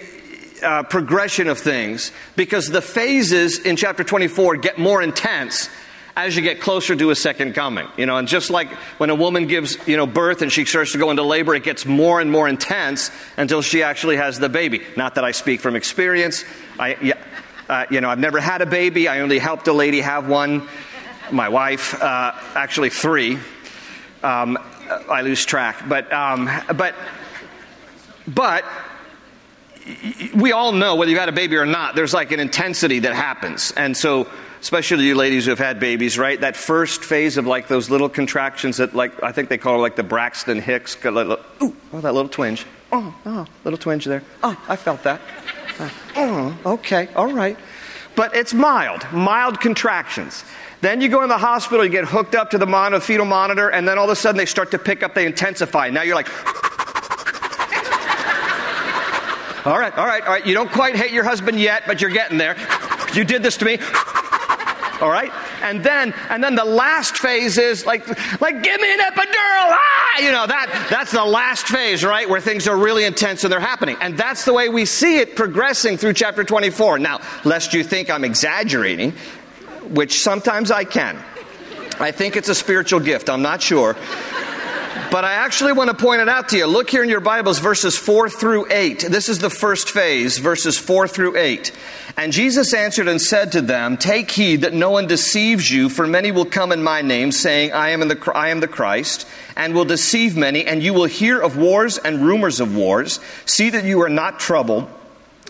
uh, 0.63 0.83
progression 0.83 1.47
of 1.47 1.57
things 1.57 2.11
because 2.35 2.67
the 2.67 2.81
phases 2.81 3.59
in 3.59 3.75
chapter 3.75 4.03
24 4.03 4.57
get 4.57 4.77
more 4.77 5.01
intense 5.01 5.69
as 6.15 6.35
you 6.35 6.41
get 6.41 6.59
closer 6.59 6.95
to 6.95 7.11
a 7.11 7.15
second 7.15 7.55
coming. 7.55 7.87
You 7.97 8.05
know, 8.05 8.17
and 8.17 8.27
just 8.27 8.49
like 8.49 8.69
when 8.97 9.09
a 9.09 9.15
woman 9.15 9.47
gives, 9.47 9.77
you 9.87 9.97
know, 9.97 10.05
birth 10.05 10.41
and 10.41 10.51
she 10.51 10.65
starts 10.65 10.91
to 10.91 10.97
go 10.97 11.11
into 11.11 11.23
labor, 11.23 11.55
it 11.55 11.63
gets 11.63 11.85
more 11.85 12.19
and 12.19 12.31
more 12.31 12.47
intense 12.47 13.11
until 13.37 13.61
she 13.61 13.83
actually 13.83 14.17
has 14.17 14.39
the 14.39 14.49
baby. 14.49 14.81
Not 14.97 15.15
that 15.15 15.23
I 15.23 15.31
speak 15.31 15.61
from 15.61 15.75
experience. 15.75 16.43
I, 16.77 16.97
yeah, 17.01 17.23
uh, 17.69 17.85
you 17.89 18.01
know, 18.01 18.09
I've 18.09 18.19
never 18.19 18.39
had 18.39 18.61
a 18.61 18.65
baby. 18.65 19.07
I 19.07 19.21
only 19.21 19.39
helped 19.39 19.67
a 19.67 19.73
lady 19.73 20.01
have 20.01 20.27
one 20.27 20.67
my 21.31 21.49
wife, 21.49 21.99
uh, 22.01 22.33
actually 22.55 22.89
three. 22.89 23.37
Um, 24.23 24.57
I 25.09 25.21
lose 25.21 25.45
track, 25.45 25.87
but 25.87 26.11
um, 26.11 26.49
but 26.75 26.95
but 28.27 28.65
we 30.35 30.51
all 30.51 30.71
know 30.71 30.95
whether 30.95 31.09
you've 31.11 31.19
had 31.19 31.29
a 31.29 31.33
baby 31.33 31.57
or 31.57 31.65
not. 31.65 31.95
There's 31.95 32.13
like 32.13 32.31
an 32.31 32.39
intensity 32.39 32.99
that 32.99 33.13
happens, 33.13 33.71
and 33.71 33.95
so 33.95 34.27
especially 34.61 35.05
you 35.05 35.15
ladies 35.15 35.45
who 35.45 35.51
have 35.51 35.59
had 35.59 35.79
babies, 35.79 36.17
right? 36.17 36.39
That 36.41 36.55
first 36.55 37.03
phase 37.03 37.37
of 37.37 37.47
like 37.47 37.67
those 37.67 37.89
little 37.89 38.09
contractions 38.09 38.77
that 38.77 38.93
like 38.93 39.23
I 39.23 39.31
think 39.31 39.49
they 39.49 39.57
call 39.57 39.75
it 39.75 39.81
like 39.81 39.95
the 39.95 40.03
Braxton 40.03 40.61
Hicks. 40.61 40.97
Ooh, 41.05 41.37
oh, 41.61 41.75
that 41.93 42.13
little 42.13 42.29
twinge. 42.29 42.65
Oh, 42.91 43.13
oh, 43.25 43.45
little 43.63 43.77
twinge 43.77 44.05
there. 44.05 44.23
Oh, 44.43 44.59
I 44.67 44.75
felt 44.75 45.03
that. 45.03 45.21
Uh, 45.77 45.89
oh, 46.15 46.57
okay, 46.65 47.09
all 47.15 47.31
right. 47.31 47.57
But 48.15 48.35
it's 48.35 48.53
mild, 48.53 49.05
mild 49.13 49.61
contractions. 49.61 50.43
Then 50.81 51.01
you 51.01 51.09
go 51.09 51.23
in 51.23 51.29
the 51.29 51.37
hospital, 51.37 51.83
you 51.83 51.91
get 51.91 52.05
hooked 52.05 52.35
up 52.35 52.51
to 52.51 52.57
the 52.57 52.99
fetal 53.01 53.25
monitor, 53.25 53.69
and 53.69 53.87
then 53.87 53.97
all 53.97 54.05
of 54.05 54.11
a 54.11 54.15
sudden 54.15 54.37
they 54.37 54.45
start 54.45 54.71
to 54.71 54.79
pick 54.79 55.03
up, 55.03 55.13
they 55.13 55.25
intensify. 55.25 55.89
Now 55.89 56.03
you're 56.03 56.15
like, 56.15 56.29
all 59.65 59.77
right, 59.77 59.95
all 59.97 60.05
right, 60.05 60.23
all 60.23 60.33
right. 60.33 60.45
You 60.45 60.53
don't 60.53 60.71
quite 60.71 60.95
hate 60.95 61.11
your 61.11 61.23
husband 61.23 61.59
yet, 61.59 61.83
but 61.85 62.01
you're 62.01 62.09
getting 62.09 62.37
there. 62.37 62.55
You 63.13 63.23
did 63.23 63.43
this 63.43 63.57
to 63.57 63.65
me. 63.65 63.79
All 65.01 65.09
right? 65.09 65.31
And 65.61 65.83
then 65.83 66.13
and 66.29 66.43
then 66.43 66.55
the 66.55 66.65
last 66.65 67.17
phase 67.17 67.57
is 67.57 67.85
like 67.85 68.07
like 68.41 68.63
give 68.63 68.81
me 68.81 68.93
an 68.93 68.99
epidural. 68.99 69.69
Ah, 69.71 70.19
you 70.19 70.31
know, 70.31 70.45
that 70.45 70.87
that's 70.89 71.11
the 71.11 71.23
last 71.23 71.67
phase, 71.67 72.03
right? 72.03 72.29
Where 72.29 72.41
things 72.41 72.67
are 72.67 72.77
really 72.77 73.05
intense 73.05 73.43
and 73.43 73.51
they're 73.51 73.59
happening. 73.59 73.95
And 74.01 74.17
that's 74.17 74.43
the 74.43 74.53
way 74.53 74.67
we 74.67 74.85
see 74.85 75.19
it 75.19 75.35
progressing 75.35 75.97
through 75.97 76.13
chapter 76.13 76.43
24. 76.43 76.99
Now, 76.99 77.21
lest 77.45 77.73
you 77.73 77.83
think 77.83 78.09
I'm 78.09 78.25
exaggerating, 78.25 79.13
which 79.89 80.21
sometimes 80.21 80.69
I 80.69 80.83
can. 80.83 81.17
I 81.99 82.11
think 82.11 82.35
it's 82.37 82.49
a 82.49 82.55
spiritual 82.55 82.99
gift, 83.01 83.29
I'm 83.29 83.41
not 83.41 83.61
sure. 83.61 83.95
But 85.11 85.25
I 85.25 85.33
actually 85.33 85.73
want 85.73 85.89
to 85.89 85.95
point 85.95 86.21
it 86.21 86.29
out 86.29 86.49
to 86.49 86.57
you. 86.57 86.67
Look 86.67 86.91
here 86.91 87.01
in 87.01 87.09
your 87.09 87.19
Bibles, 87.19 87.57
verses 87.57 87.97
4 87.97 88.29
through 88.29 88.67
8. 88.69 89.07
This 89.09 89.27
is 89.27 89.39
the 89.39 89.49
first 89.49 89.89
phase, 89.89 90.37
verses 90.37 90.77
4 90.77 91.07
through 91.07 91.35
8. 91.35 91.71
And 92.15 92.31
Jesus 92.31 92.75
answered 92.75 93.07
and 93.07 93.19
said 93.19 93.53
to 93.53 93.61
them, 93.61 93.97
Take 93.97 94.29
heed 94.29 94.61
that 94.61 94.73
no 94.73 94.91
one 94.91 95.07
deceives 95.07 95.71
you, 95.71 95.89
for 95.89 96.05
many 96.05 96.31
will 96.31 96.45
come 96.45 96.71
in 96.71 96.83
my 96.83 97.01
name, 97.01 97.31
saying, 97.31 97.73
I 97.73 97.89
am, 97.89 98.07
the, 98.07 98.31
I 98.35 98.49
am 98.49 98.59
the 98.59 98.67
Christ, 98.67 99.27
and 99.55 99.73
will 99.73 99.83
deceive 99.83 100.37
many, 100.37 100.63
and 100.67 100.83
you 100.83 100.93
will 100.93 101.05
hear 101.05 101.41
of 101.41 101.57
wars 101.57 101.97
and 101.97 102.23
rumors 102.23 102.59
of 102.59 102.75
wars. 102.75 103.19
See 103.47 103.71
that 103.71 103.85
you 103.85 104.01
are 104.03 104.09
not 104.09 104.39
troubled, 104.39 104.87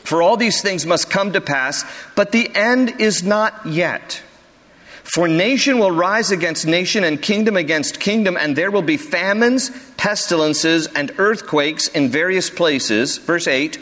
for 0.06 0.22
all 0.22 0.38
these 0.38 0.62
things 0.62 0.86
must 0.86 1.10
come 1.10 1.34
to 1.34 1.42
pass, 1.42 1.84
but 2.16 2.32
the 2.32 2.50
end 2.56 3.02
is 3.02 3.24
not 3.24 3.66
yet. 3.66 4.22
For 5.10 5.28
nation 5.28 5.80
will 5.80 5.92
rise 5.92 6.30
against 6.30 6.68
nation 6.68 7.04
and 7.04 7.20
kingdom 7.20 7.58
against 7.58 8.00
kingdom, 8.00 8.38
and 8.38 8.56
there 8.56 8.70
will 8.70 8.84
be 8.84 8.98
famines, 8.98 9.72
pestilences, 9.98 10.86
and 10.86 11.12
earthquakes 11.18 11.88
in 11.88 12.10
various 12.10 12.52
places. 12.52 13.18
Verse 13.18 13.48
8 13.48 13.80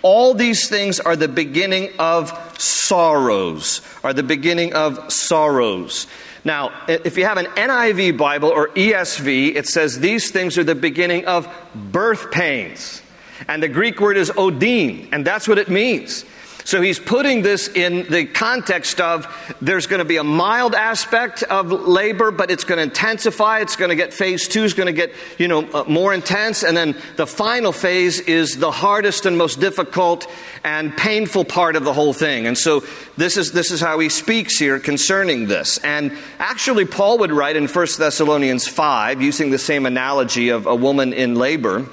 All 0.00 0.32
these 0.32 0.70
things 0.70 0.98
are 0.98 1.16
the 1.16 1.28
beginning 1.28 1.90
of 1.98 2.32
sorrows, 2.58 3.82
are 4.02 4.14
the 4.14 4.22
beginning 4.22 4.72
of 4.72 5.12
sorrows. 5.12 6.06
Now, 6.44 6.72
if 6.88 7.18
you 7.18 7.26
have 7.26 7.36
an 7.36 7.44
NIV 7.44 8.16
Bible 8.16 8.48
or 8.48 8.68
ESV, 8.68 9.56
it 9.56 9.66
says 9.66 10.00
these 10.00 10.30
things 10.30 10.56
are 10.56 10.64
the 10.64 10.74
beginning 10.74 11.26
of 11.26 11.46
birth 11.74 12.30
pains. 12.30 13.02
And 13.48 13.62
the 13.62 13.68
Greek 13.68 14.00
word 14.00 14.16
is 14.16 14.32
odin, 14.34 15.10
and 15.12 15.26
that's 15.26 15.46
what 15.46 15.58
it 15.58 15.68
means. 15.68 16.24
So 16.64 16.80
he's 16.80 16.98
putting 16.98 17.42
this 17.42 17.68
in 17.68 18.10
the 18.10 18.26
context 18.26 19.00
of 19.00 19.26
there's 19.60 19.86
going 19.86 19.98
to 20.00 20.04
be 20.04 20.18
a 20.18 20.24
mild 20.24 20.74
aspect 20.74 21.42
of 21.44 21.70
labor, 21.70 22.30
but 22.30 22.50
it's 22.50 22.64
going 22.64 22.78
to 22.78 22.82
intensify. 22.82 23.60
It's 23.60 23.76
going 23.76 23.90
to 23.90 23.96
get 23.96 24.12
phase 24.12 24.48
two 24.48 24.64
is 24.64 24.74
going 24.74 24.86
to 24.86 24.92
get, 24.92 25.12
you 25.38 25.48
know, 25.48 25.68
uh, 25.72 25.84
more 25.88 26.12
intense. 26.12 26.62
And 26.62 26.76
then 26.76 26.96
the 27.16 27.26
final 27.26 27.72
phase 27.72 28.20
is 28.20 28.58
the 28.58 28.70
hardest 28.70 29.26
and 29.26 29.36
most 29.38 29.60
difficult 29.60 30.26
and 30.64 30.96
painful 30.96 31.44
part 31.44 31.76
of 31.76 31.84
the 31.84 31.92
whole 31.92 32.12
thing. 32.12 32.46
And 32.46 32.56
so 32.56 32.84
this 33.16 33.36
is, 33.36 33.52
this 33.52 33.70
is 33.70 33.80
how 33.80 33.98
he 33.98 34.08
speaks 34.08 34.58
here 34.58 34.78
concerning 34.78 35.46
this. 35.46 35.78
And 35.78 36.16
actually, 36.38 36.84
Paul 36.84 37.18
would 37.18 37.32
write 37.32 37.56
in 37.56 37.66
1 37.66 37.86
Thessalonians 37.98 38.66
5, 38.66 39.22
using 39.22 39.50
the 39.50 39.58
same 39.58 39.86
analogy 39.86 40.50
of 40.50 40.66
a 40.66 40.74
woman 40.74 41.12
in 41.12 41.34
labor. 41.34 41.86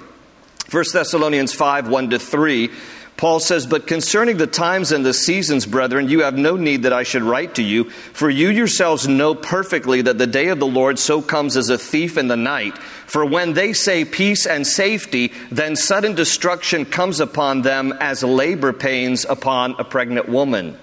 1 0.72 0.84
Thessalonians 0.92 1.54
5, 1.54 1.88
1 1.88 2.10
to 2.10 2.20
3 2.20 2.70
Paul 3.18 3.40
says, 3.40 3.66
But 3.66 3.88
concerning 3.88 4.38
the 4.38 4.46
times 4.46 4.92
and 4.92 5.04
the 5.04 5.14
seasons, 5.14 5.66
brethren, 5.66 6.08
you 6.08 6.22
have 6.22 6.38
no 6.38 6.56
need 6.56 6.84
that 6.84 6.94
I 6.94 7.02
should 7.02 7.24
write 7.24 7.56
to 7.56 7.64
you, 7.64 7.90
for 7.90 8.30
you 8.30 8.50
yourselves 8.50 9.08
know 9.08 9.34
perfectly 9.34 10.04
that 10.04 10.20
the 10.20 10.28
day 10.28 10.50
of 10.50 10.60
the 10.60 10.68
Lord 10.68 11.00
so 11.00 11.24
comes 11.24 11.58
as 11.58 11.70
a 11.70 11.80
thief 11.80 12.16
in 12.16 12.28
the 12.28 12.38
night. 12.38 12.78
For 12.78 13.26
when 13.26 13.54
they 13.54 13.74
say 13.74 14.06
peace 14.06 14.46
and 14.46 14.68
safety, 14.68 15.34
then 15.50 15.76
sudden 15.76 16.14
destruction 16.14 16.86
comes 16.86 17.20
upon 17.20 17.64
them 17.64 17.92
as 18.00 18.24
labor 18.24 18.72
pains 18.72 19.26
upon 19.26 19.76
a 19.80 19.84
pregnant 19.84 20.30
woman. 20.30 20.78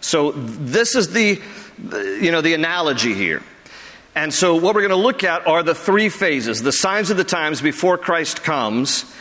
So 0.00 0.32
this 0.32 0.94
is 0.94 1.12
the, 1.12 1.40
you 2.20 2.32
know, 2.32 2.40
the 2.40 2.54
analogy 2.54 3.12
here. 3.12 3.42
And 4.14 4.32
so 4.32 4.54
what 4.54 4.74
we're 4.74 4.82
going 4.82 4.90
to 4.90 4.96
look 4.96 5.22
at 5.22 5.46
are 5.46 5.62
the 5.62 5.74
three 5.74 6.08
phases, 6.08 6.62
the 6.62 6.72
signs 6.72 7.10
of 7.10 7.18
the 7.18 7.24
times 7.24 7.60
before 7.60 7.98
Christ 7.98 8.42
comes 8.42 9.12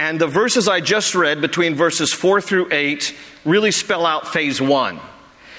and 0.00 0.18
the 0.18 0.26
verses 0.26 0.66
I 0.66 0.80
just 0.80 1.14
read, 1.14 1.42
between 1.42 1.74
verses 1.74 2.10
4 2.10 2.40
through 2.40 2.68
8, 2.72 3.14
really 3.44 3.70
spell 3.70 4.06
out 4.06 4.26
phase 4.26 4.58
one. 4.58 4.98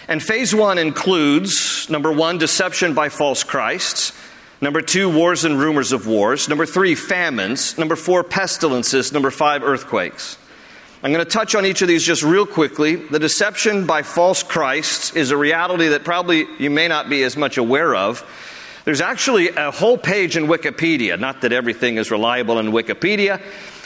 And 0.08 0.22
phase 0.22 0.54
one 0.54 0.80
includes 0.80 1.88
number 1.92 2.12
one, 2.12 2.40
deception 2.40 2.96
by 2.96 3.10
false 3.10 3.44
Christs. 3.44 4.14
Number 4.60 4.82
two, 4.82 5.16
wars 5.16 5.46
and 5.46 5.60
rumors 5.60 5.92
of 5.92 6.08
wars. 6.08 6.50
Number 6.50 6.66
three, 6.66 6.96
famines. 6.96 7.78
Number 7.78 7.96
four, 7.96 8.24
pestilences. 8.24 9.12
Number 9.14 9.30
five, 9.30 9.62
earthquakes. 9.62 10.40
I'm 11.04 11.14
going 11.14 11.24
to 11.24 11.32
touch 11.32 11.54
on 11.54 11.68
each 11.68 11.84
of 11.84 11.88
these 11.88 12.04
just 12.04 12.24
real 12.24 12.48
quickly. 12.48 12.96
The 12.96 13.20
deception 13.20 13.86
by 13.86 14.02
false 14.02 14.42
Christs 14.42 15.16
is 15.16 15.30
a 15.30 15.38
reality 15.38 15.90
that 15.90 16.04
probably 16.04 16.48
you 16.58 16.72
may 16.72 16.88
not 16.88 17.10
be 17.10 17.22
as 17.22 17.38
much 17.38 17.60
aware 17.60 17.94
of. 17.94 18.26
There's 18.86 19.02
actually 19.02 19.50
a 19.50 19.70
whole 19.70 20.00
page 20.00 20.36
in 20.36 20.48
Wikipedia, 20.48 21.20
not 21.20 21.42
that 21.42 21.54
everything 21.54 21.98
is 21.98 22.10
reliable 22.10 22.58
in 22.58 22.72
Wikipedia, 22.72 23.40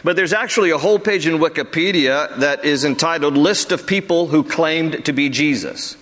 but 0.05 0.15
there's 0.15 0.33
actually 0.33 0.69
a 0.69 0.77
whole 0.77 0.99
page 0.99 1.25
in 1.25 1.39
Wikipedia 1.39 2.37
that 2.37 2.63
is 2.63 2.85
entitled 2.85 3.35
List 3.35 3.71
of 3.71 3.87
People 3.87 4.27
Who 4.27 4.43
Claimed 4.43 5.03
to 5.05 5.13
be 5.13 5.29
Jesus. 5.29 5.97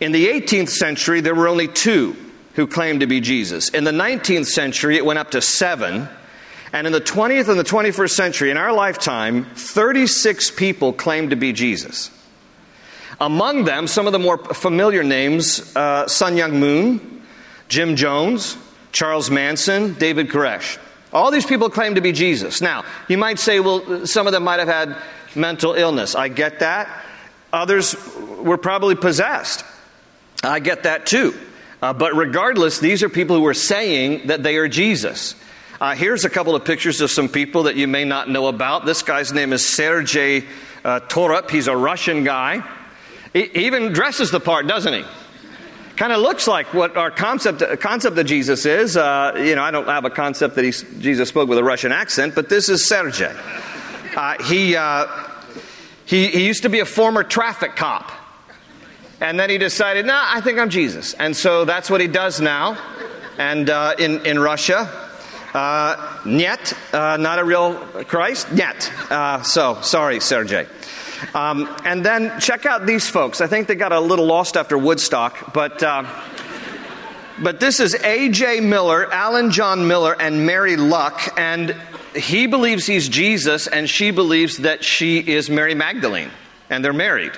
In 0.00 0.12
the 0.12 0.26
18th 0.26 0.68
century, 0.68 1.22
there 1.22 1.34
were 1.34 1.48
only 1.48 1.66
two 1.66 2.14
who 2.56 2.66
claimed 2.66 3.00
to 3.00 3.06
be 3.06 3.22
Jesus. 3.22 3.70
In 3.70 3.84
the 3.84 3.90
19th 3.90 4.48
century, 4.48 4.98
it 4.98 5.06
went 5.06 5.18
up 5.18 5.30
to 5.30 5.40
seven. 5.40 6.10
And 6.74 6.86
in 6.86 6.92
the 6.92 7.00
20th 7.00 7.48
and 7.48 7.58
the 7.58 7.64
21st 7.64 8.10
century, 8.10 8.50
in 8.50 8.58
our 8.58 8.74
lifetime, 8.74 9.46
36 9.54 10.50
people 10.50 10.92
claimed 10.92 11.30
to 11.30 11.36
be 11.36 11.54
Jesus. 11.54 12.10
Among 13.18 13.64
them, 13.64 13.86
some 13.86 14.06
of 14.06 14.12
the 14.12 14.18
more 14.18 14.36
familiar 14.36 15.02
names 15.02 15.74
uh, 15.74 16.06
Sun 16.06 16.34
Myung 16.34 16.52
Moon, 16.52 17.22
Jim 17.68 17.96
Jones, 17.96 18.58
Charles 18.92 19.30
Manson, 19.30 19.94
David 19.94 20.28
Koresh. 20.28 20.76
All 21.16 21.30
these 21.30 21.46
people 21.46 21.70
claim 21.70 21.94
to 21.94 22.02
be 22.02 22.12
Jesus. 22.12 22.60
Now, 22.60 22.84
you 23.08 23.16
might 23.16 23.38
say, 23.38 23.58
well, 23.58 24.06
some 24.06 24.26
of 24.26 24.34
them 24.34 24.44
might 24.44 24.58
have 24.58 24.68
had 24.68 24.98
mental 25.34 25.72
illness. 25.72 26.14
I 26.14 26.28
get 26.28 26.58
that. 26.58 26.90
Others 27.54 27.96
were 28.38 28.58
probably 28.58 28.96
possessed. 28.96 29.64
I 30.44 30.60
get 30.60 30.82
that 30.82 31.06
too. 31.06 31.34
Uh, 31.80 31.94
but 31.94 32.14
regardless, 32.14 32.80
these 32.80 33.02
are 33.02 33.08
people 33.08 33.34
who 33.34 33.46
are 33.46 33.54
saying 33.54 34.26
that 34.26 34.42
they 34.42 34.58
are 34.58 34.68
Jesus. 34.68 35.34
Uh, 35.80 35.94
here's 35.94 36.26
a 36.26 36.30
couple 36.30 36.54
of 36.54 36.66
pictures 36.66 37.00
of 37.00 37.10
some 37.10 37.30
people 37.30 37.62
that 37.62 37.76
you 37.76 37.88
may 37.88 38.04
not 38.04 38.28
know 38.28 38.46
about. 38.46 38.84
This 38.84 39.02
guy's 39.02 39.32
name 39.32 39.54
is 39.54 39.66
Sergei 39.66 40.44
uh, 40.84 41.00
Torop. 41.00 41.48
He's 41.50 41.66
a 41.66 41.76
Russian 41.76 42.24
guy. 42.24 42.62
He 43.32 43.44
even 43.64 43.94
dresses 43.94 44.30
the 44.30 44.40
part, 44.40 44.66
doesn't 44.66 44.92
he? 44.92 45.04
Kind 45.96 46.12
of 46.12 46.20
looks 46.20 46.46
like 46.46 46.72
what 46.74 46.96
our 46.96 47.10
concept, 47.10 47.80
concept 47.80 48.18
of 48.18 48.26
Jesus 48.26 48.66
is. 48.66 48.96
Uh, 48.96 49.32
you 49.36 49.54
know, 49.54 49.62
I 49.62 49.70
don't 49.70 49.86
have 49.86 50.04
a 50.04 50.10
concept 50.10 50.54
that 50.56 50.84
Jesus 51.00 51.28
spoke 51.28 51.48
with 51.48 51.58
a 51.58 51.64
Russian 51.64 51.92
accent, 51.92 52.34
but 52.34 52.48
this 52.48 52.68
is 52.68 52.86
Sergei. 52.86 53.34
Uh, 54.16 54.42
he, 54.44 54.76
uh, 54.76 55.06
he, 56.04 56.28
he 56.28 56.46
used 56.46 56.62
to 56.62 56.68
be 56.68 56.80
a 56.80 56.86
former 56.86 57.22
traffic 57.22 57.76
cop. 57.76 58.12
And 59.20 59.40
then 59.40 59.48
he 59.48 59.58
decided, 59.58 60.04
nah, 60.06 60.22
I 60.22 60.40
think 60.42 60.58
I'm 60.58 60.68
Jesus. 60.68 61.14
And 61.14 61.34
so 61.34 61.64
that's 61.64 61.88
what 61.88 62.00
he 62.00 62.06
does 62.06 62.40
now. 62.40 62.76
And 63.38 63.70
uh, 63.70 63.94
in, 63.98 64.24
in 64.26 64.38
Russia, 64.38 64.90
uh, 65.54 66.20
Niet, 66.26 66.74
uh, 66.92 67.16
not 67.16 67.38
a 67.38 67.44
real 67.44 67.74
Christ, 68.04 68.52
Niet. 68.52 68.92
Uh, 69.10 69.42
so, 69.42 69.78
sorry, 69.80 70.20
Sergei. 70.20 70.66
Um, 71.34 71.74
and 71.84 72.04
then 72.04 72.38
check 72.40 72.66
out 72.66 72.86
these 72.86 73.08
folks. 73.08 73.40
I 73.40 73.46
think 73.46 73.68
they 73.68 73.74
got 73.74 73.92
a 73.92 74.00
little 74.00 74.26
lost 74.26 74.56
after 74.56 74.76
Woodstock, 74.76 75.52
but. 75.52 75.82
Uh, 75.82 76.04
but 77.38 77.60
this 77.60 77.80
is 77.80 77.94
A.J. 78.02 78.60
Miller, 78.60 79.12
Alan 79.12 79.50
John 79.50 79.86
Miller, 79.86 80.16
and 80.18 80.46
Mary 80.46 80.76
Luck, 80.76 81.34
and 81.36 81.76
he 82.14 82.46
believes 82.46 82.86
he's 82.86 83.10
Jesus, 83.10 83.66
and 83.66 83.90
she 83.90 84.10
believes 84.10 84.58
that 84.58 84.82
she 84.82 85.18
is 85.18 85.50
Mary 85.50 85.74
Magdalene, 85.74 86.30
and 86.70 86.82
they're 86.82 86.94
married. 86.94 87.32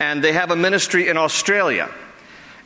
And 0.00 0.22
they 0.24 0.32
have 0.32 0.50
a 0.50 0.56
ministry 0.56 1.08
in 1.08 1.16
Australia. 1.16 1.94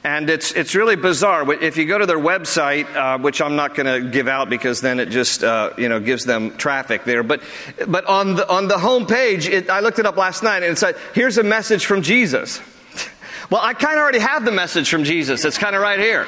And 0.05 0.29
it's, 0.29 0.53
it's 0.53 0.75
really 0.75 0.97
bizarre. 0.97 1.51
If 1.51 1.79
you 1.79 1.87
go 1.87 1.97
to 1.97 2.05
their 2.05 2.19
website, 2.19 2.95
uh, 2.95 3.17
which 3.19 3.41
I'm 3.41 3.57
not 3.57 3.75
going 3.75 3.87
to 3.87 4.07
give 4.11 4.29
out 4.29 4.51
because 4.51 4.83
then 4.83 5.01
it 5.01 5.09
just 5.09 5.43
uh, 5.43 5.71
you 5.79 5.89
know 5.89 5.99
gives 5.99 6.27
them 6.27 6.55
traffic 6.59 7.05
there. 7.05 7.23
But, 7.23 7.43
but 7.89 8.05
on 8.05 8.35
the, 8.35 8.47
on 8.47 8.69
the 8.69 8.79
home 8.79 9.07
page, 9.07 9.49
I 9.71 9.81
looked 9.81 9.99
it 9.99 10.05
up 10.05 10.19
last 10.19 10.43
night 10.43 10.63
and 10.63 10.73
it 10.73 10.79
said, 10.79 10.97
here's 11.15 11.39
a 11.39 11.43
message 11.43 11.87
from 11.87 12.03
Jesus. 12.03 12.61
well, 13.51 13.63
I 13.63 13.73
kind 13.73 13.95
of 13.95 14.03
already 14.03 14.19
have 14.19 14.45
the 14.45 14.53
message 14.53 14.91
from 14.91 15.05
Jesus. 15.05 15.43
It's 15.43 15.57
kind 15.57 15.75
of 15.75 15.81
right 15.81 15.99
here. 15.99 16.27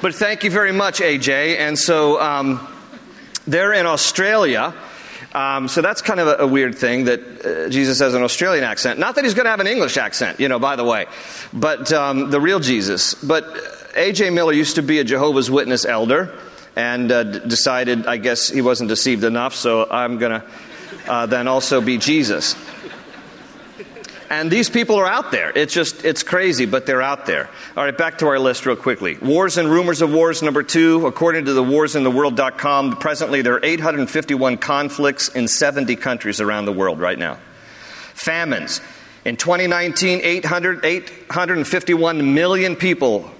But 0.00 0.14
thank 0.14 0.42
you 0.42 0.50
very 0.50 0.72
much, 0.72 1.00
AJ. 1.00 1.58
And 1.58 1.78
so 1.78 2.18
um, 2.18 2.66
they're 3.46 3.74
in 3.74 3.84
Australia. 3.84 4.74
Um, 5.34 5.68
so 5.68 5.82
that's 5.82 6.00
kind 6.00 6.20
of 6.20 6.28
a, 6.28 6.44
a 6.44 6.46
weird 6.46 6.74
thing 6.74 7.04
that 7.04 7.20
uh, 7.44 7.68
Jesus 7.68 7.98
has 7.98 8.14
an 8.14 8.22
Australian 8.22 8.64
accent. 8.64 8.98
Not 8.98 9.14
that 9.16 9.24
he's 9.24 9.34
going 9.34 9.44
to 9.44 9.50
have 9.50 9.60
an 9.60 9.66
English 9.66 9.96
accent, 9.96 10.40
you 10.40 10.48
know, 10.48 10.58
by 10.58 10.76
the 10.76 10.84
way, 10.84 11.06
but 11.52 11.92
um, 11.92 12.30
the 12.30 12.40
real 12.40 12.60
Jesus. 12.60 13.14
But 13.14 13.44
A.J. 13.94 14.30
Miller 14.30 14.52
used 14.52 14.76
to 14.76 14.82
be 14.82 15.00
a 15.00 15.04
Jehovah's 15.04 15.50
Witness 15.50 15.84
elder 15.84 16.38
and 16.76 17.12
uh, 17.12 17.24
d- 17.24 17.40
decided, 17.46 18.06
I 18.06 18.16
guess 18.16 18.48
he 18.48 18.62
wasn't 18.62 18.88
deceived 18.88 19.24
enough, 19.24 19.54
so 19.54 19.86
I'm 19.90 20.18
going 20.18 20.40
to 20.40 20.46
uh, 21.08 21.26
then 21.26 21.48
also 21.48 21.80
be 21.80 21.98
Jesus. 21.98 22.54
And 24.30 24.50
these 24.50 24.68
people 24.68 24.96
are 24.96 25.06
out 25.06 25.30
there. 25.30 25.50
It's 25.56 25.72
just, 25.72 26.04
it's 26.04 26.22
crazy, 26.22 26.66
but 26.66 26.84
they're 26.84 27.00
out 27.00 27.24
there. 27.24 27.48
All 27.76 27.84
right, 27.84 27.96
back 27.96 28.18
to 28.18 28.26
our 28.26 28.38
list 28.38 28.66
real 28.66 28.76
quickly. 28.76 29.16
Wars 29.22 29.56
and 29.56 29.70
rumors 29.70 30.02
of 30.02 30.12
wars, 30.12 30.42
number 30.42 30.62
two. 30.62 31.06
According 31.06 31.46
to 31.46 31.54
the 31.54 31.62
warsintheworld.com, 31.62 32.98
presently 32.98 33.40
there 33.40 33.54
are 33.54 33.64
851 33.64 34.58
conflicts 34.58 35.28
in 35.28 35.48
70 35.48 35.96
countries 35.96 36.40
around 36.40 36.66
the 36.66 36.72
world 36.72 37.00
right 37.00 37.18
now. 37.18 37.38
Famines. 38.14 38.82
In 39.24 39.36
2019, 39.36 40.20
800, 40.22 40.84
851 40.84 42.34
million 42.34 42.76
people 42.76 43.30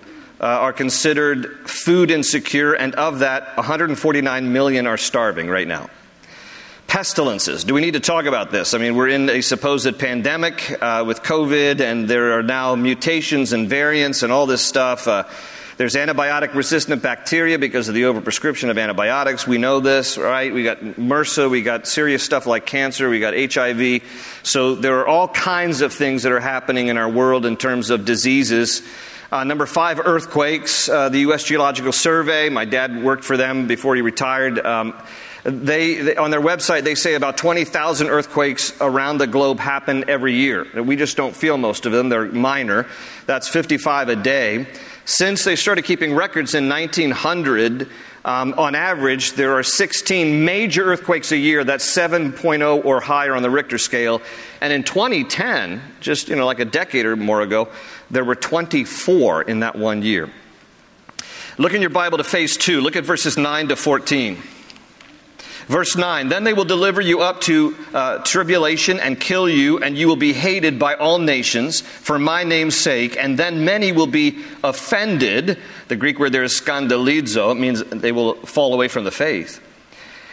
uh, 0.41 0.45
are 0.45 0.73
considered 0.73 1.69
food 1.69 2.11
insecure, 2.11 2.73
and 2.73 2.95
of 2.95 3.19
that, 3.19 3.57
149 3.57 4.53
million 4.53 4.87
are 4.87 4.97
starving 4.97 5.49
right 5.49 5.69
now. 5.69 5.91
Pestilences. 6.89 7.65
Do 7.65 7.75
we 7.75 7.83
need 7.83 7.93
to 7.93 8.01
talk 8.01 8.25
about 8.25 8.51
this? 8.51 8.73
I 8.73 8.79
mean, 8.79 8.97
we're 8.97 9.09
in 9.09 9.29
a 9.29 9.43
supposed 9.43 9.99
pandemic 9.99 10.75
uh, 10.83 11.05
with 11.07 11.23
COVID, 11.23 11.81
and 11.81 12.09
there 12.09 12.39
are 12.39 12.43
now 12.43 12.77
mutations 12.77 13.53
and 13.53 13.69
variants 13.69 14.23
and 14.23 14.33
all 14.33 14.47
this 14.47 14.63
stuff. 14.63 15.07
Uh, 15.07 15.25
there's 15.77 15.97
antibiotic 15.97 16.55
resistant 16.55 17.03
bacteria 17.03 17.59
because 17.59 17.89
of 17.89 17.95
the 17.95 18.05
overprescription 18.05 18.71
of 18.71 18.79
antibiotics. 18.79 19.47
We 19.47 19.59
know 19.59 19.81
this, 19.81 20.17
right? 20.17 20.51
We 20.51 20.65
got 20.65 20.81
MRSA, 20.81 21.51
we 21.51 21.61
got 21.61 21.87
serious 21.87 22.23
stuff 22.23 22.47
like 22.47 22.65
cancer, 22.65 23.11
we 23.11 23.21
got 23.21 23.35
HIV. 23.35 24.03
So 24.43 24.75
there 24.75 24.99
are 25.01 25.07
all 25.07 25.29
kinds 25.29 25.83
of 25.83 25.93
things 25.93 26.23
that 26.23 26.33
are 26.33 26.41
happening 26.41 26.89
in 26.89 26.97
our 26.97 27.11
world 27.11 27.45
in 27.45 27.59
terms 27.59 27.91
of 27.91 28.07
diseases. 28.07 28.81
Uh, 29.31 29.45
number 29.45 29.67
five, 29.67 30.01
earthquakes. 30.03 30.89
Uh, 30.89 31.11
the 31.11 31.19
U.S. 31.21 31.45
Geological 31.45 31.93
Survey, 31.93 32.49
my 32.49 32.65
dad 32.65 33.03
worked 33.03 33.25
for 33.25 33.37
them 33.37 33.67
before 33.67 33.95
he 33.95 34.01
retired. 34.01 34.59
Um, 34.65 34.95
they, 35.45 35.95
they, 35.97 36.17
on 36.17 36.31
their 36.31 36.41
website, 36.41 36.83
they 36.83 36.95
say 36.95 37.15
about 37.15 37.37
20,000 37.37 38.09
earthquakes 38.09 38.73
around 38.81 39.19
the 39.19 39.27
globe 39.27 39.61
happen 39.61 40.09
every 40.09 40.35
year. 40.35 40.67
We 40.83 40.97
just 40.97 41.17
don't 41.17 41.35
feel 41.35 41.57
most 41.57 41.87
of 41.87 41.93
them, 41.93 42.09
they're 42.09 42.27
minor. 42.27 42.87
That's 43.27 43.49
55 43.49 44.09
a 44.09 44.17
day. 44.17 44.67
Since 45.05 45.45
they 45.45 45.57
started 45.57 45.85
keeping 45.85 46.15
records 46.15 46.55
in 46.55 46.69
1900, 46.69 47.89
um, 48.25 48.53
on 48.59 48.75
average, 48.75 49.33
there 49.33 49.55
are 49.55 49.63
16 49.63 50.45
major 50.45 50.93
earthquakes 50.93 51.33
a 51.33 51.37
year. 51.37 51.65
That's 51.65 51.97
7.0 51.97 52.85
or 52.85 53.01
higher 53.01 53.35
on 53.35 53.43
the 53.43 53.49
Richter 53.49 53.79
scale. 53.79 54.21
And 54.61 54.73
in 54.73 54.83
2010, 54.83 55.81
just 56.01 56.29
you 56.29 56.37
know, 56.37 56.45
like 56.45 56.59
a 56.59 56.67
decade 56.67 57.07
or 57.07 57.17
more 57.17 57.41
ago, 57.41 57.69
there 58.11 58.25
were 58.25 58.35
24 58.35 59.43
in 59.43 59.61
that 59.61 59.77
one 59.77 60.03
year. 60.03 60.31
Look 61.57 61.73
in 61.73 61.81
your 61.81 61.91
Bible 61.91 62.19
to 62.19 62.25
phase 62.25 62.57
two. 62.57 62.81
Look 62.81 62.97
at 62.97 63.05
verses 63.05 63.39
9 63.39 63.69
to 63.69 63.77
14. 63.77 64.37
Verse 65.69 65.97
9 65.97 66.29
Then 66.29 66.45
they 66.45 66.55
will 66.55 66.65
deliver 66.65 67.01
you 67.01 67.21
up 67.21 67.43
to 67.43 67.77
uh, 67.93 68.19
tribulation 68.19 68.99
and 68.99 69.21
kill 69.21 69.49
you, 69.49 69.79
and 69.79 69.97
you 69.97 70.09
will 70.09 70.17
be 70.17 70.33
hated 70.33 70.79
by 70.79 70.95
all 70.95 71.19
nations 71.19 71.83
for 71.83 72.19
my 72.19 72.43
name's 72.43 72.75
sake, 72.75 73.17
and 73.17 73.39
then 73.39 73.65
many 73.65 73.93
will 73.93 74.07
be 74.07 74.43
offended. 74.65 75.59
The 75.89 75.97
Greek 75.97 76.19
word 76.19 76.33
there 76.33 76.43
is 76.43 76.59
skandalizo, 76.59 77.53
it 77.53 77.61
means 77.61 77.85
they 77.85 78.13
will 78.13 78.35
fall 78.35 78.75
away 78.75 78.89
from 78.89 79.05
the 79.05 79.11
faith. 79.11 79.63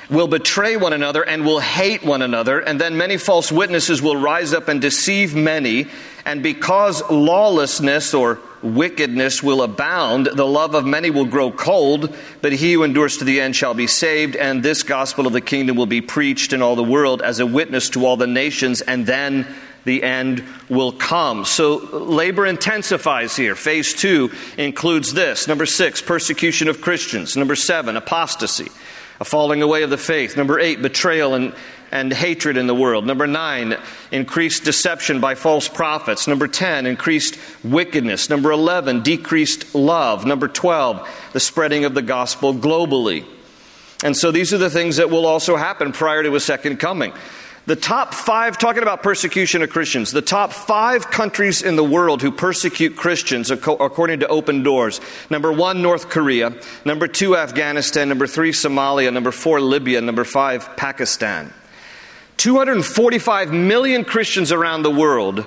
Will 0.09 0.27
betray 0.27 0.77
one 0.77 0.93
another 0.93 1.23
and 1.23 1.45
will 1.45 1.59
hate 1.59 2.03
one 2.03 2.21
another, 2.21 2.59
and 2.59 2.79
then 2.79 2.95
many 2.95 3.17
false 3.17 3.51
witnesses 3.51 4.01
will 4.01 4.15
rise 4.15 4.53
up 4.53 4.67
and 4.67 4.79
deceive 4.79 5.33
many. 5.33 5.87
And 6.25 6.43
because 6.43 7.01
lawlessness 7.09 8.13
or 8.13 8.39
wickedness 8.61 9.43
will 9.43 9.61
abound, 9.61 10.27
the 10.27 10.45
love 10.45 10.75
of 10.75 10.85
many 10.85 11.09
will 11.09 11.25
grow 11.25 11.51
cold, 11.51 12.15
but 12.41 12.53
he 12.53 12.73
who 12.73 12.83
endures 12.83 13.17
to 13.17 13.25
the 13.25 13.39
end 13.39 13.55
shall 13.55 13.73
be 13.73 13.87
saved, 13.87 14.35
and 14.35 14.61
this 14.61 14.83
gospel 14.83 15.27
of 15.27 15.33
the 15.33 15.41
kingdom 15.41 15.75
will 15.75 15.85
be 15.85 16.01
preached 16.01 16.53
in 16.53 16.61
all 16.61 16.75
the 16.75 16.83
world 16.83 17.21
as 17.21 17.39
a 17.39 17.45
witness 17.45 17.89
to 17.89 18.05
all 18.05 18.17
the 18.17 18.27
nations, 18.27 18.81
and 18.81 19.05
then 19.05 19.47
the 19.85 20.01
end 20.01 20.43
will 20.67 20.91
come. 20.91 21.45
So 21.45 21.77
labor 21.77 22.47
intensifies 22.47 23.35
here. 23.35 23.53
Phase 23.53 23.93
two 23.93 24.31
includes 24.57 25.13
this. 25.13 25.47
Number 25.47 25.67
six, 25.67 26.01
persecution 26.01 26.67
of 26.67 26.81
Christians. 26.81 27.37
Number 27.37 27.55
seven, 27.55 27.95
apostasy, 27.95 28.71
a 29.19 29.25
falling 29.25 29.61
away 29.61 29.83
of 29.83 29.89
the 29.89 29.97
faith. 29.97 30.37
Number 30.37 30.59
eight, 30.59 30.81
betrayal 30.81 31.33
and 31.33 31.53
and 31.91 32.11
hatred 32.11 32.57
in 32.57 32.67
the 32.67 32.75
world. 32.75 33.05
Number 33.05 33.25
nine, 33.25 33.77
increased 34.11 34.65
deception 34.65 35.21
by 35.21 35.35
false 35.35 35.69
prophets. 35.69 36.27
Number 36.27 36.47
10, 36.47 36.85
increased 36.85 37.37
wickedness. 37.63 38.29
Number 38.29 38.51
11, 38.51 39.01
decreased 39.01 39.73
love. 39.73 40.25
Number 40.25 40.49
12, 40.49 41.07
the 41.31 41.39
spreading 41.39 41.85
of 41.85 41.93
the 41.93 42.01
gospel 42.01 42.53
globally. 42.53 43.25
And 44.03 44.15
so 44.17 44.31
these 44.31 44.53
are 44.53 44.57
the 44.57 44.69
things 44.69 44.97
that 44.97 45.09
will 45.09 45.25
also 45.25 45.55
happen 45.55 45.93
prior 45.93 46.21
to 46.23 46.35
a 46.35 46.39
second 46.39 46.81
coming. 46.81 47.13
The 47.67 47.75
top 47.75 48.13
five, 48.13 48.59
talking 48.59 48.83
about 48.83 49.01
persecution 49.01 49.63
of 49.63 49.71
Christians, 49.71 50.11
the 50.11 50.21
top 50.21 50.53
five 50.53 51.09
countries 51.09 51.63
in 51.63 51.75
the 51.75 51.83
world 51.83 52.21
who 52.21 52.29
persecute 52.31 52.95
Christians, 52.95 53.49
according 53.49 54.19
to 54.19 54.27
Open 54.27 54.61
Doors. 54.61 55.01
Number 55.31 55.51
one, 55.51 55.81
North 55.81 56.09
Korea. 56.09 56.53
Number 56.85 57.07
two, 57.07 57.35
Afghanistan. 57.35 58.07
Number 58.07 58.27
three, 58.27 58.51
Somalia. 58.51 59.11
Number 59.11 59.31
four, 59.31 59.59
Libya. 59.59 59.99
Number 60.01 60.23
five, 60.23 60.77
Pakistan. 60.77 61.51
245 62.37 63.51
million 63.51 64.05
Christians 64.05 64.51
around 64.51 64.83
the 64.83 64.91
world 64.91 65.43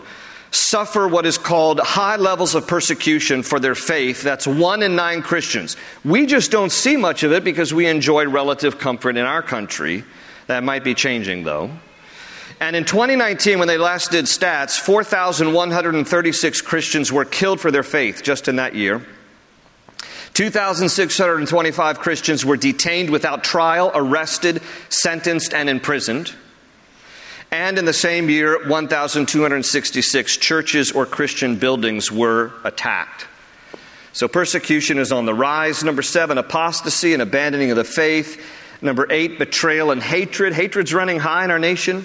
suffer 0.50 1.06
what 1.06 1.24
is 1.24 1.38
called 1.38 1.78
high 1.78 2.16
levels 2.16 2.56
of 2.56 2.66
persecution 2.66 3.44
for 3.44 3.60
their 3.60 3.76
faith. 3.76 4.22
That's 4.22 4.46
one 4.46 4.82
in 4.82 4.96
nine 4.96 5.22
Christians. 5.22 5.76
We 6.04 6.26
just 6.26 6.50
don't 6.50 6.72
see 6.72 6.96
much 6.96 7.22
of 7.22 7.30
it 7.30 7.44
because 7.44 7.72
we 7.72 7.86
enjoy 7.86 8.26
relative 8.26 8.78
comfort 8.78 9.16
in 9.16 9.24
our 9.24 9.42
country. 9.42 10.02
That 10.48 10.64
might 10.64 10.82
be 10.82 10.94
changing, 10.94 11.44
though. 11.44 11.70
And 12.60 12.74
in 12.74 12.84
2019, 12.84 13.58
when 13.58 13.68
they 13.68 13.78
last 13.78 14.10
did 14.10 14.24
stats, 14.24 14.78
4,136 14.80 16.60
Christians 16.62 17.12
were 17.12 17.24
killed 17.24 17.60
for 17.60 17.70
their 17.70 17.84
faith 17.84 18.22
just 18.22 18.48
in 18.48 18.56
that 18.56 18.74
year. 18.74 19.04
2,625 20.34 21.98
Christians 22.00 22.44
were 22.44 22.56
detained 22.56 23.10
without 23.10 23.44
trial, 23.44 23.90
arrested, 23.94 24.60
sentenced, 24.88 25.54
and 25.54 25.68
imprisoned. 25.68 26.34
And 27.50 27.78
in 27.78 27.84
the 27.86 27.92
same 27.92 28.28
year, 28.28 28.68
1,266 28.68 30.36
churches 30.36 30.92
or 30.92 31.06
Christian 31.06 31.56
buildings 31.56 32.12
were 32.12 32.52
attacked. 32.64 33.26
So 34.12 34.28
persecution 34.28 34.98
is 34.98 35.12
on 35.12 35.26
the 35.26 35.34
rise. 35.34 35.82
Number 35.82 36.02
seven, 36.02 36.38
apostasy 36.38 37.14
and 37.14 37.22
abandoning 37.22 37.70
of 37.70 37.76
the 37.76 37.84
faith. 37.84 38.44
Number 38.82 39.06
eight, 39.10 39.38
betrayal 39.38 39.90
and 39.90 40.02
hatred. 40.02 40.52
Hatred's 40.52 40.92
running 40.92 41.20
high 41.20 41.44
in 41.44 41.50
our 41.50 41.58
nation. 41.58 42.04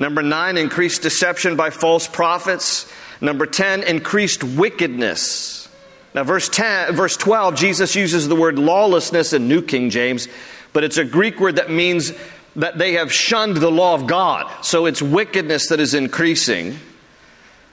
Number 0.00 0.22
nine, 0.22 0.56
increased 0.56 1.02
deception 1.02 1.56
by 1.56 1.68
false 1.68 2.08
prophets. 2.08 2.90
Number 3.20 3.44
10, 3.44 3.82
increased 3.82 4.42
wickedness. 4.42 5.68
Now, 6.14 6.24
verse, 6.24 6.48
10, 6.48 6.94
verse 6.96 7.18
12, 7.18 7.54
Jesus 7.54 7.94
uses 7.94 8.26
the 8.26 8.34
word 8.34 8.58
lawlessness 8.58 9.34
in 9.34 9.46
New 9.46 9.60
King 9.60 9.90
James, 9.90 10.26
but 10.72 10.84
it's 10.84 10.96
a 10.96 11.04
Greek 11.04 11.38
word 11.38 11.56
that 11.56 11.70
means 11.70 12.14
that 12.56 12.78
they 12.78 12.94
have 12.94 13.12
shunned 13.12 13.58
the 13.58 13.70
law 13.70 13.94
of 13.94 14.06
God. 14.06 14.50
So 14.64 14.86
it's 14.86 15.02
wickedness 15.02 15.68
that 15.68 15.80
is 15.80 15.92
increasing. 15.92 16.78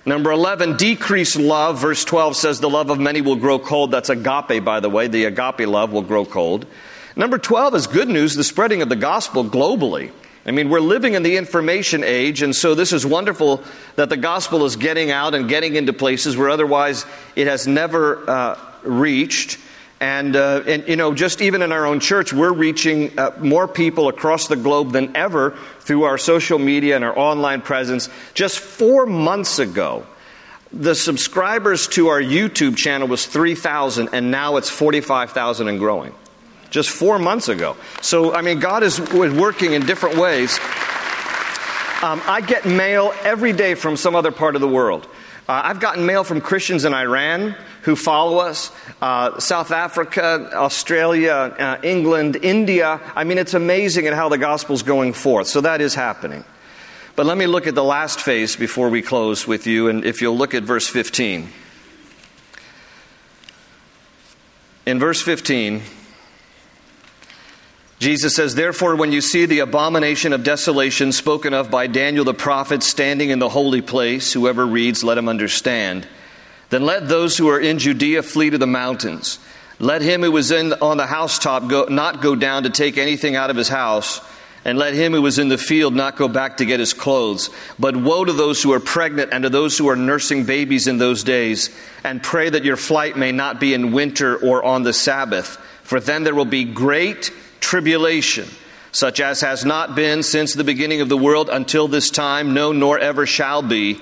Number 0.05 0.29
11, 0.29 0.75
decreased 0.75 1.37
love. 1.37 1.79
Verse 1.79 2.03
12 2.03 2.35
says, 2.35 2.59
The 2.59 2.69
love 2.69 2.89
of 2.89 2.99
many 2.99 3.21
will 3.21 3.37
grow 3.37 3.57
cold. 3.57 3.91
That's 3.91 4.09
agape, 4.09 4.65
by 4.65 4.81
the 4.81 4.89
way. 4.89 5.07
The 5.07 5.23
agape 5.23 5.65
love 5.65 5.93
will 5.93 6.01
grow 6.01 6.25
cold. 6.25 6.65
Number 7.15 7.37
12 7.37 7.73
is 7.75 7.87
good 7.87 8.09
news, 8.09 8.35
the 8.35 8.43
spreading 8.43 8.81
of 8.81 8.89
the 8.89 8.97
gospel 8.97 9.45
globally. 9.45 10.11
I 10.47 10.51
mean, 10.51 10.69
we're 10.69 10.79
living 10.79 11.13
in 11.15 11.23
the 11.23 11.35
information 11.35 12.05
age, 12.05 12.41
and 12.41 12.55
so 12.55 12.73
this 12.73 12.93
is 12.93 13.05
wonderful 13.05 13.61
that 13.97 14.07
the 14.07 14.15
gospel 14.15 14.63
is 14.63 14.77
getting 14.77 15.11
out 15.11 15.35
and 15.35 15.49
getting 15.49 15.75
into 15.75 15.91
places 15.91 16.37
where 16.37 16.49
otherwise 16.49 17.05
it 17.35 17.47
has 17.47 17.67
never 17.67 18.29
uh, 18.29 18.57
reached. 18.83 19.59
And, 19.99 20.37
uh, 20.37 20.63
and, 20.65 20.87
you 20.87 20.95
know, 20.95 21.13
just 21.13 21.41
even 21.41 21.61
in 21.61 21.73
our 21.73 21.85
own 21.85 21.99
church, 21.99 22.31
we're 22.31 22.53
reaching 22.53 23.19
uh, 23.19 23.31
more 23.39 23.67
people 23.67 24.07
across 24.07 24.47
the 24.47 24.55
globe 24.55 24.93
than 24.93 25.17
ever 25.17 25.57
through 25.81 26.03
our 26.03 26.17
social 26.17 26.59
media 26.59 26.95
and 26.95 27.03
our 27.03 27.17
online 27.17 27.61
presence. 27.61 28.07
Just 28.33 28.59
four 28.59 29.05
months 29.05 29.59
ago, 29.59 30.05
the 30.71 30.95
subscribers 30.95 31.89
to 31.89 32.07
our 32.07 32.21
YouTube 32.21 32.77
channel 32.77 33.09
was 33.09 33.25
3,000, 33.25 34.09
and 34.13 34.31
now 34.31 34.55
it's 34.55 34.69
45,000 34.69 35.67
and 35.67 35.77
growing. 35.77 36.13
Just 36.69 36.89
four 36.89 37.17
months 37.19 37.47
ago. 37.47 37.77
So, 38.01 38.33
I 38.33 38.41
mean, 38.41 38.59
God 38.59 38.83
is 38.83 38.99
working 38.99 39.73
in 39.73 39.85
different 39.85 40.17
ways. 40.17 40.59
Um, 42.03 42.21
I 42.27 42.43
get 42.45 42.65
mail 42.65 43.13
every 43.23 43.53
day 43.53 43.73
from 43.73 43.97
some 43.97 44.15
other 44.15 44.31
part 44.31 44.55
of 44.55 44.61
the 44.61 44.67
world. 44.67 45.07
Uh, 45.49 45.61
I've 45.63 45.79
gotten 45.79 46.05
mail 46.05 46.23
from 46.23 46.41
Christians 46.41 46.83
in 46.83 46.93
Iran 46.93 47.55
who 47.83 47.95
follow 47.95 48.39
us, 48.39 48.69
uh, 49.01 49.39
South 49.39 49.71
Africa, 49.71 50.49
Australia, 50.53 51.31
uh, 51.31 51.79
England, 51.83 52.35
India. 52.41 52.99
I 53.15 53.23
mean, 53.23 53.37
it's 53.37 53.53
amazing 53.53 54.07
at 54.07 54.13
how 54.13 54.27
the 54.27 54.37
gospel's 54.37 54.83
going 54.83 55.13
forth. 55.13 55.47
So 55.47 55.61
that 55.61 55.79
is 55.79 55.95
happening. 55.95 56.43
But 57.15 57.25
let 57.25 57.37
me 57.37 57.47
look 57.47 57.65
at 57.65 57.75
the 57.75 57.83
last 57.83 58.19
phase 58.19 58.57
before 58.57 58.89
we 58.89 59.01
close 59.01 59.47
with 59.47 59.65
you, 59.65 59.87
and 59.87 60.03
if 60.03 60.21
you'll 60.21 60.37
look 60.37 60.53
at 60.53 60.63
verse 60.63 60.87
15. 60.87 61.49
In 64.85 64.99
verse 64.99 65.21
15, 65.21 65.81
Jesus 67.99 68.35
says, 68.35 68.53
Therefore, 68.53 68.95
when 68.95 69.11
you 69.11 69.21
see 69.21 69.45
the 69.45 69.59
abomination 69.59 70.31
of 70.31 70.43
desolation 70.43 71.11
spoken 71.11 71.53
of 71.53 71.71
by 71.71 71.87
Daniel 71.87 72.25
the 72.25 72.33
prophet 72.33 72.83
standing 72.83 73.31
in 73.31 73.39
the 73.39 73.49
holy 73.49 73.81
place, 73.81 74.33
whoever 74.33 74.65
reads, 74.65 75.03
let 75.03 75.17
him 75.17 75.27
understand. 75.27 76.07
Then 76.69 76.85
let 76.85 77.07
those 77.07 77.37
who 77.37 77.49
are 77.49 77.59
in 77.59 77.79
Judea 77.79 78.21
flee 78.21 78.51
to 78.51 78.57
the 78.57 78.67
mountains. 78.67 79.39
Let 79.79 80.01
him 80.01 80.21
who 80.21 80.31
was 80.31 80.51
in, 80.51 80.73
on 80.73 80.97
the 80.97 81.07
housetop 81.07 81.69
go, 81.69 81.85
not 81.85 82.21
go 82.21 82.35
down 82.35 82.63
to 82.63 82.69
take 82.69 82.97
anything 82.97 83.35
out 83.35 83.49
of 83.49 83.55
his 83.55 83.69
house, 83.69 84.21
and 84.63 84.77
let 84.77 84.93
him 84.93 85.13
who 85.13 85.21
was 85.21 85.39
in 85.39 85.49
the 85.49 85.57
field 85.57 85.95
not 85.95 86.17
go 86.17 86.27
back 86.27 86.57
to 86.57 86.65
get 86.65 86.79
his 86.79 86.93
clothes. 86.93 87.49
But 87.79 87.95
woe 87.95 88.25
to 88.25 88.33
those 88.33 88.61
who 88.61 88.73
are 88.73 88.79
pregnant 88.79 89.31
and 89.33 89.43
to 89.43 89.49
those 89.49 89.77
who 89.77 89.89
are 89.89 89.95
nursing 89.95 90.43
babies 90.43 90.87
in 90.87 90.97
those 90.99 91.23
days, 91.23 91.75
and 92.03 92.21
pray 92.21 92.49
that 92.49 92.65
your 92.65 92.77
flight 92.77 93.17
may 93.17 93.31
not 93.31 93.59
be 93.59 93.73
in 93.73 93.91
winter 93.91 94.37
or 94.37 94.63
on 94.63 94.83
the 94.83 94.93
Sabbath, 94.93 95.57
for 95.81 95.99
then 95.99 96.23
there 96.23 96.35
will 96.35 96.45
be 96.45 96.63
great 96.63 97.31
tribulation, 97.59 98.47
such 98.91 99.19
as 99.19 99.41
has 99.41 99.65
not 99.65 99.95
been 99.95 100.23
since 100.23 100.53
the 100.53 100.63
beginning 100.63 101.01
of 101.01 101.09
the 101.09 101.17
world 101.17 101.49
until 101.49 101.87
this 101.87 102.09
time, 102.09 102.53
no, 102.53 102.71
nor 102.71 102.99
ever 102.99 103.25
shall 103.25 103.61
be 103.61 103.99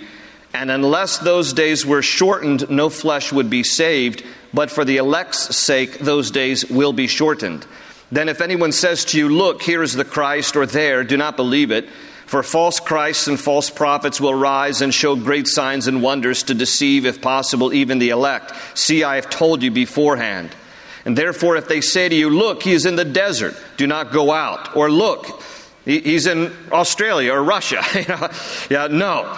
and 0.55 0.71
unless 0.71 1.17
those 1.17 1.51
days 1.51 1.85
were 1.85 2.01
shortened, 2.01 2.69
no 2.69 2.89
flesh 2.89 3.33
would 3.33 3.49
be 3.49 3.61
saved, 3.61 4.23
but 4.53 4.71
for 4.71 4.85
the 4.85 4.95
elect's 4.95 5.53
sake, 5.57 5.99
those 5.99 6.31
days 6.31 6.69
will 6.69 6.93
be 6.93 7.07
shortened. 7.07 7.67
Then, 8.09 8.29
if 8.29 8.39
anyone 8.39 8.71
says 8.71 9.03
to 9.05 9.17
you, 9.17 9.27
Look, 9.27 9.61
here 9.61 9.83
is 9.83 9.95
the 9.95 10.05
Christ, 10.05 10.55
or 10.55 10.65
there, 10.65 11.03
do 11.03 11.17
not 11.17 11.35
believe 11.35 11.71
it. 11.71 11.89
For 12.25 12.41
false 12.41 12.79
Christs 12.79 13.27
and 13.27 13.37
false 13.37 13.69
prophets 13.69 14.21
will 14.21 14.33
rise 14.33 14.81
and 14.81 14.93
show 14.93 15.17
great 15.17 15.47
signs 15.47 15.87
and 15.87 16.01
wonders 16.01 16.43
to 16.43 16.53
deceive, 16.53 17.05
if 17.05 17.21
possible, 17.21 17.73
even 17.73 17.99
the 17.99 18.11
elect. 18.11 18.53
See, 18.75 19.03
I 19.03 19.15
have 19.15 19.29
told 19.29 19.61
you 19.61 19.71
beforehand. 19.71 20.55
And 21.05 21.15
therefore, 21.15 21.55
if 21.55 21.67
they 21.67 21.81
say 21.81 22.09
to 22.09 22.15
you, 22.15 22.29
Look, 22.29 22.63
he 22.63 22.73
is 22.73 22.85
in 22.85 22.95
the 22.95 23.05
desert, 23.05 23.55
do 23.77 23.87
not 23.87 24.11
go 24.11 24.33
out. 24.33 24.75
Or 24.75 24.89
look, 24.89 25.41
he's 25.85 26.25
in 26.25 26.51
Australia 26.71 27.33
or 27.33 27.43
Russia. 27.43 27.83
yeah, 28.69 28.87
no. 28.89 29.37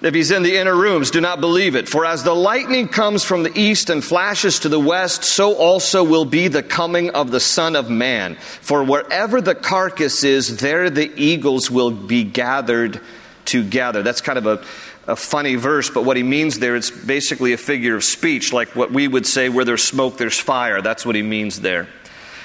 If 0.00 0.14
he's 0.14 0.30
in 0.30 0.44
the 0.44 0.56
inner 0.56 0.76
rooms, 0.76 1.10
do 1.10 1.20
not 1.20 1.40
believe 1.40 1.74
it. 1.74 1.88
For 1.88 2.06
as 2.06 2.22
the 2.22 2.34
lightning 2.34 2.86
comes 2.86 3.24
from 3.24 3.42
the 3.42 3.58
east 3.58 3.90
and 3.90 4.02
flashes 4.02 4.60
to 4.60 4.68
the 4.68 4.78
west, 4.78 5.24
so 5.24 5.56
also 5.56 6.04
will 6.04 6.24
be 6.24 6.46
the 6.46 6.62
coming 6.62 7.10
of 7.10 7.32
the 7.32 7.40
Son 7.40 7.74
of 7.74 7.90
Man. 7.90 8.36
For 8.36 8.84
wherever 8.84 9.40
the 9.40 9.56
carcass 9.56 10.22
is, 10.22 10.58
there 10.58 10.88
the 10.88 11.10
eagles 11.16 11.68
will 11.68 11.90
be 11.90 12.22
gathered 12.22 13.00
together. 13.44 14.04
That's 14.04 14.20
kind 14.20 14.38
of 14.38 14.46
a, 14.46 14.64
a 15.08 15.16
funny 15.16 15.56
verse, 15.56 15.90
but 15.90 16.04
what 16.04 16.16
he 16.16 16.22
means 16.22 16.60
there, 16.60 16.76
it's 16.76 16.90
basically 16.90 17.52
a 17.54 17.56
figure 17.56 17.96
of 17.96 18.04
speech, 18.04 18.52
like 18.52 18.76
what 18.76 18.92
we 18.92 19.08
would 19.08 19.26
say, 19.26 19.48
where 19.48 19.64
there's 19.64 19.82
smoke, 19.82 20.18
there's 20.18 20.38
fire. 20.38 20.82
That's 20.82 21.04
what 21.04 21.16
he 21.16 21.22
means 21.22 21.60
there. 21.60 21.88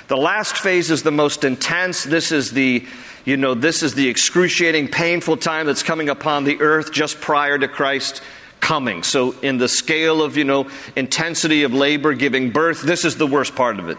The 0.08 0.18
last 0.18 0.58
phase 0.58 0.90
is 0.90 1.04
the 1.04 1.12
most 1.12 1.44
intense. 1.44 2.04
This 2.04 2.32
is 2.32 2.52
the 2.52 2.86
you 3.26 3.38
know, 3.38 3.54
this 3.54 3.84
is 3.84 3.94
the 3.94 4.10
excruciating, 4.10 4.90
painful 4.90 5.38
time 5.38 5.66
that's 5.66 5.84
coming 5.84 6.10
upon 6.10 6.44
the 6.44 6.60
earth 6.60 6.92
just 6.92 7.22
prior 7.22 7.58
to 7.58 7.70
Christ 7.70 8.22
coming. 8.60 9.04
So, 9.04 9.32
in 9.42 9.58
the 9.58 9.70
scale 9.70 10.22
of, 10.22 10.36
you 10.36 10.44
know, 10.44 10.70
intensity 10.96 11.64
of 11.64 11.74
labor, 11.74 12.14
giving 12.14 12.52
birth, 12.52 12.82
this 12.82 13.06
is 13.06 13.16
the 13.16 13.28
worst 13.28 13.56
part 13.56 13.80
of 13.80 13.88
it. 13.88 13.98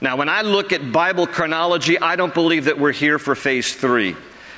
Now, 0.00 0.16
when 0.16 0.28
I 0.28 0.42
look 0.42 0.72
at 0.72 0.92
Bible 0.92 1.26
chronology, 1.26 1.98
I 1.98 2.14
don't 2.14 2.34
believe 2.34 2.66
that 2.66 2.78
we're 2.78 2.92
here 2.92 3.18
for 3.18 3.34
phase 3.34 3.74
three. 3.74 4.14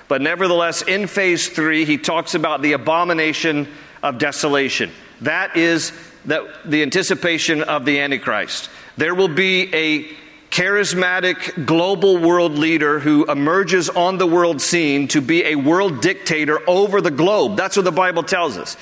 But 0.09 0.23
nevertheless, 0.23 0.83
in 0.83 1.07
phase 1.07 1.49
three, 1.49 1.85
he 1.85 1.99
talks 1.99 2.35
about 2.35 2.63
the 2.63 2.73
abomination 2.73 3.69
of 4.03 4.19
desolation. 4.19 4.91
That 5.21 5.57
is 5.57 5.93
that 6.25 6.43
the 6.65 6.83
anticipation 6.83 7.63
of 7.63 7.85
the 7.85 8.01
Antichrist. 8.01 8.71
There 8.97 9.15
will 9.15 9.29
be 9.29 9.75
a 9.75 10.09
charismatic 10.51 11.67
global 11.67 12.19
world 12.19 12.53
leader 12.53 12.99
who 12.99 13.31
emerges 13.31 13.89
on 13.91 14.19
the 14.19 14.27
world 14.27 14.61
scene 14.63 15.09
to 15.09 15.21
be 15.21 15.45
a 15.45 15.57
world 15.57 16.01
dictator 16.01 16.59
over 16.69 17.01
the 17.01 17.11
globe. 17.11 17.57
That's 17.57 17.77
what 17.77 17.85
the 17.85 17.93
Bible 17.93 18.23
tells 18.23 18.57
us. 18.57 18.77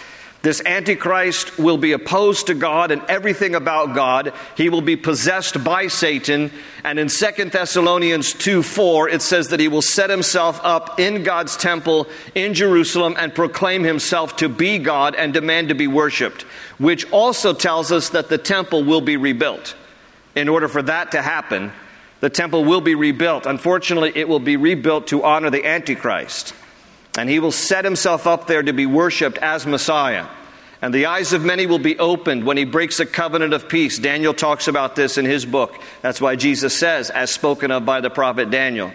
This 0.47 0.63
Antichrist 0.65 1.59
will 1.59 1.77
be 1.77 1.91
opposed 1.91 2.47
to 2.47 2.55
God 2.55 2.93
and 2.93 3.03
everything 3.09 3.57
about 3.57 3.97
God. 3.97 4.33
He 4.57 4.69
will 4.69 4.81
be 4.81 4.95
possessed 4.95 5.65
by 5.65 5.89
Satan. 5.89 6.53
And 6.85 7.01
in 7.01 7.09
2 7.09 7.47
Thessalonians 7.47 8.33
2 8.33 8.63
4, 8.63 9.09
it 9.09 9.23
says 9.23 9.49
that 9.49 9.59
he 9.59 9.67
will 9.67 9.83
set 9.83 10.09
himself 10.09 10.61
up 10.63 11.01
in 11.01 11.25
God's 11.25 11.57
temple 11.57 12.07
in 12.37 12.55
Jerusalem 12.55 13.17
and 13.19 13.35
proclaim 13.35 13.83
himself 13.83 14.37
to 14.37 14.49
be 14.49 14.79
God 14.79 15.17
and 15.17 15.33
demand 15.33 15.71
to 15.71 15.75
be 15.75 15.89
worshiped, 15.89 16.43
which 16.79 17.11
also 17.11 17.53
tells 17.53 17.91
us 17.91 18.11
that 18.11 18.29
the 18.29 18.39
temple 18.39 18.85
will 18.85 19.01
be 19.01 19.17
rebuilt 19.17 19.75
in 20.37 20.49
order 20.49 20.69
for 20.69 20.83
that 20.83 21.11
to 21.11 21.23
happen, 21.23 21.73
the 22.21 22.31
temple 22.31 22.65
will 22.65 22.81
be 22.81 22.95
rebuilt. 22.95 23.47
Unfortunately, 23.47 24.13
it 24.15 24.29
will 24.29 24.39
be 24.39 24.57
rebuilt 24.57 25.09
to 25.09 25.25
honor 25.25 25.51
the 25.51 25.67
Antichrist. 25.67 26.55
And 27.19 27.29
he 27.29 27.41
will 27.41 27.51
set 27.51 27.85
himself 27.85 28.29
up 28.29 28.47
there 28.47 28.63
to 28.63 28.73
be 28.73 28.87
worshiped 28.87 29.39
as 29.39 29.67
Messiah. 29.67 30.27
And 30.87 30.95
the 30.95 31.07
eyes 31.07 31.33
of 31.33 31.45
many 31.45 31.67
will 31.67 31.81
be 31.81 31.99
opened 31.99 32.45
when 32.45 32.57
he 32.57 32.63
breaks 32.63 33.01
a 33.01 33.07
covenant 33.07 33.53
of 33.53 33.69
peace. 33.69 33.99
Daniel 33.99 34.33
talks 34.33 34.69
about 34.69 34.95
this 34.95 35.19
in 35.19 35.25
his 35.25 35.45
book. 35.45 35.83
That's 36.01 36.21
why 36.21 36.37
Jesus 36.37 36.79
says, 36.79 37.11
as 37.11 37.33
spoken 37.33 37.73
of 37.73 37.85
by 37.85 38.01
the 38.01 38.09
prophet 38.09 38.51
Daniel. 38.51 38.93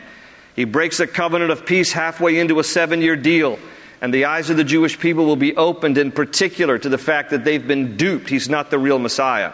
He 0.55 0.63
breaks 0.63 1.01
a 1.01 1.05
covenant 1.05 1.51
of 1.51 1.65
peace 1.65 1.91
halfway 1.91 2.39
into 2.39 2.59
a 2.59 2.63
seven 2.63 3.01
year 3.01 3.17
deal. 3.17 3.59
And 3.99 4.13
the 4.13 4.23
eyes 4.23 4.49
of 4.49 4.55
the 4.55 4.63
Jewish 4.63 4.97
people 4.99 5.25
will 5.25 5.35
be 5.35 5.53
opened 5.57 5.97
in 5.97 6.13
particular 6.13 6.79
to 6.79 6.87
the 6.87 6.97
fact 6.97 7.31
that 7.31 7.43
they've 7.43 7.67
been 7.67 7.97
duped. 7.97 8.29
He's 8.29 8.47
not 8.47 8.71
the 8.71 8.79
real 8.79 8.97
Messiah. 8.97 9.51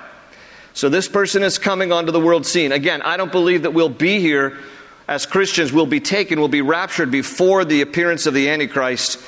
So 0.75 0.89
this 0.89 1.07
person 1.07 1.41
is 1.41 1.57
coming 1.57 1.91
onto 1.91 2.11
the 2.11 2.21
world 2.21 2.45
scene. 2.45 2.71
Again, 2.71 3.01
I 3.01 3.17
don't 3.17 3.31
believe 3.31 3.63
that 3.63 3.73
we'll 3.73 3.89
be 3.89 4.19
here 4.19 4.59
as 5.07 5.25
Christians, 5.25 5.73
we'll 5.73 5.87
be 5.87 6.01
taken, 6.01 6.39
we'll 6.39 6.49
be 6.49 6.61
raptured 6.61 7.09
before 7.09 7.65
the 7.65 7.81
appearance 7.81 8.27
of 8.27 8.35
the 8.35 8.49
Antichrist, 8.49 9.19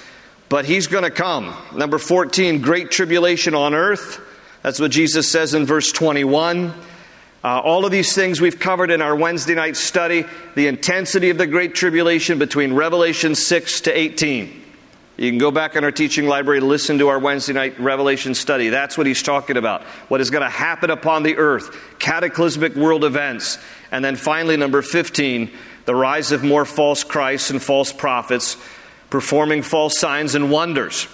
but 0.50 0.66
he's 0.66 0.88
going 0.88 1.04
to 1.04 1.12
come. 1.12 1.56
Number 1.76 2.00
14, 2.00 2.62
great 2.62 2.92
tribulation 2.92 3.54
on 3.54 3.76
earth. 3.76 4.20
That's 4.64 4.80
what 4.80 4.92
Jesus 4.92 5.32
says 5.32 5.54
in 5.54 5.66
verse 5.66 5.92
21. 5.92 6.74
Uh, 7.42 7.60
all 7.60 7.86
of 7.86 7.92
these 7.92 8.14
things 8.14 8.42
we've 8.42 8.60
covered 8.60 8.92
in 8.92 9.02
our 9.02 9.16
Wednesday 9.16 9.56
night 9.56 9.78
study, 9.78 10.26
the 10.56 10.68
intensity 10.68 11.30
of 11.30 11.38
the 11.38 11.48
Great 11.48 11.74
Tribulation 11.74 12.38
between 12.38 12.74
Revelation 12.74 13.36
6 13.36 13.82
to 13.82 13.98
18. 13.98 14.66
You 15.16 15.30
can 15.30 15.38
go 15.38 15.52
back 15.52 15.76
in 15.76 15.84
our 15.84 15.92
teaching 15.92 16.28
library, 16.28 16.60
listen 16.60 16.98
to 17.00 17.10
our 17.10 17.20
Wednesday 17.20 17.54
night 17.54 17.80
Revelation 17.80 18.34
study. 18.34 18.70
That's 18.70 18.98
what 18.98 19.08
he's 19.08 19.24
talking 19.24 19.56
about. 19.56 19.84
What 20.10 20.20
is 20.20 20.30
going 20.30 20.44
to 20.44 20.50
happen 20.50 20.90
upon 20.90 21.24
the 21.24 21.38
earth, 21.38 21.78
cataclysmic 22.00 22.76
world 22.76 23.06
events. 23.06 23.58
And 23.92 24.04
then 24.04 24.16
finally, 24.16 24.58
number 24.58 24.82
15, 24.82 25.52
the 25.86 25.96
rise 25.96 26.32
of 26.32 26.44
more 26.44 26.66
false 26.66 27.04
Christs 27.04 27.52
and 27.52 27.62
false 27.62 27.94
prophets 27.94 28.58
performing 29.10 29.62
false 29.62 30.00
signs 30.00 30.36
and 30.36 30.52
wonders. 30.52 31.08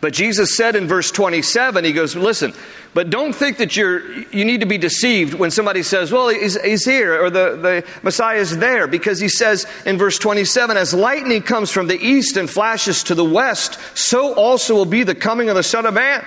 But 0.00 0.12
Jesus 0.12 0.56
said 0.56 0.76
in 0.76 0.86
verse 0.86 1.10
27, 1.10 1.84
He 1.84 1.92
goes, 1.92 2.14
Listen, 2.14 2.52
but 2.94 3.10
don't 3.10 3.32
think 3.32 3.58
that 3.58 3.76
you're, 3.76 4.12
you 4.30 4.44
need 4.44 4.60
to 4.60 4.66
be 4.66 4.78
deceived 4.78 5.34
when 5.34 5.50
somebody 5.50 5.82
says, 5.82 6.12
Well, 6.12 6.28
he's, 6.28 6.60
he's 6.62 6.84
here, 6.84 7.22
or 7.22 7.30
the, 7.30 7.56
the 7.56 7.84
Messiah 8.02 8.38
is 8.38 8.58
there, 8.58 8.86
because 8.86 9.18
He 9.18 9.28
says 9.28 9.66
in 9.86 9.98
verse 9.98 10.18
27, 10.18 10.76
As 10.76 10.94
lightning 10.94 11.42
comes 11.42 11.70
from 11.70 11.86
the 11.86 11.98
east 11.98 12.36
and 12.36 12.48
flashes 12.48 13.02
to 13.04 13.14
the 13.14 13.24
west, 13.24 13.78
so 13.96 14.34
also 14.34 14.74
will 14.74 14.84
be 14.84 15.02
the 15.02 15.14
coming 15.14 15.48
of 15.48 15.56
the 15.56 15.62
Son 15.62 15.86
of 15.86 15.94
Man. 15.94 16.24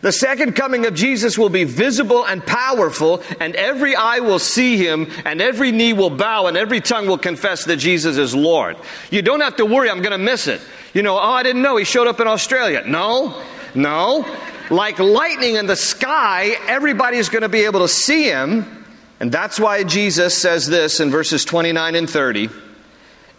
The 0.00 0.12
second 0.12 0.54
coming 0.54 0.86
of 0.86 0.94
Jesus 0.94 1.36
will 1.36 1.48
be 1.48 1.64
visible 1.64 2.24
and 2.24 2.44
powerful, 2.44 3.22
and 3.40 3.56
every 3.56 3.96
eye 3.96 4.20
will 4.20 4.38
see 4.38 4.76
him, 4.76 5.10
and 5.24 5.40
every 5.40 5.72
knee 5.72 5.92
will 5.92 6.10
bow, 6.10 6.46
and 6.46 6.56
every 6.56 6.80
tongue 6.80 7.06
will 7.06 7.18
confess 7.18 7.64
that 7.64 7.76
Jesus 7.76 8.16
is 8.16 8.34
Lord. 8.34 8.76
You 9.10 9.22
don't 9.22 9.40
have 9.40 9.56
to 9.56 9.66
worry, 9.66 9.90
I'm 9.90 10.02
going 10.02 10.12
to 10.12 10.18
miss 10.18 10.46
it. 10.46 10.60
You 10.94 11.02
know, 11.02 11.16
oh, 11.16 11.32
I 11.32 11.42
didn't 11.42 11.62
know 11.62 11.76
he 11.76 11.84
showed 11.84 12.06
up 12.06 12.20
in 12.20 12.28
Australia. 12.28 12.84
No, 12.86 13.42
no. 13.74 14.24
Like 14.70 14.98
lightning 14.98 15.56
in 15.56 15.66
the 15.66 15.76
sky, 15.76 16.56
everybody's 16.68 17.28
going 17.28 17.42
to 17.42 17.48
be 17.48 17.64
able 17.64 17.80
to 17.80 17.88
see 17.88 18.24
him. 18.24 18.84
And 19.20 19.32
that's 19.32 19.58
why 19.58 19.82
Jesus 19.82 20.36
says 20.36 20.68
this 20.68 21.00
in 21.00 21.10
verses 21.10 21.44
29 21.44 21.94
and 21.96 22.08
30. 22.08 22.50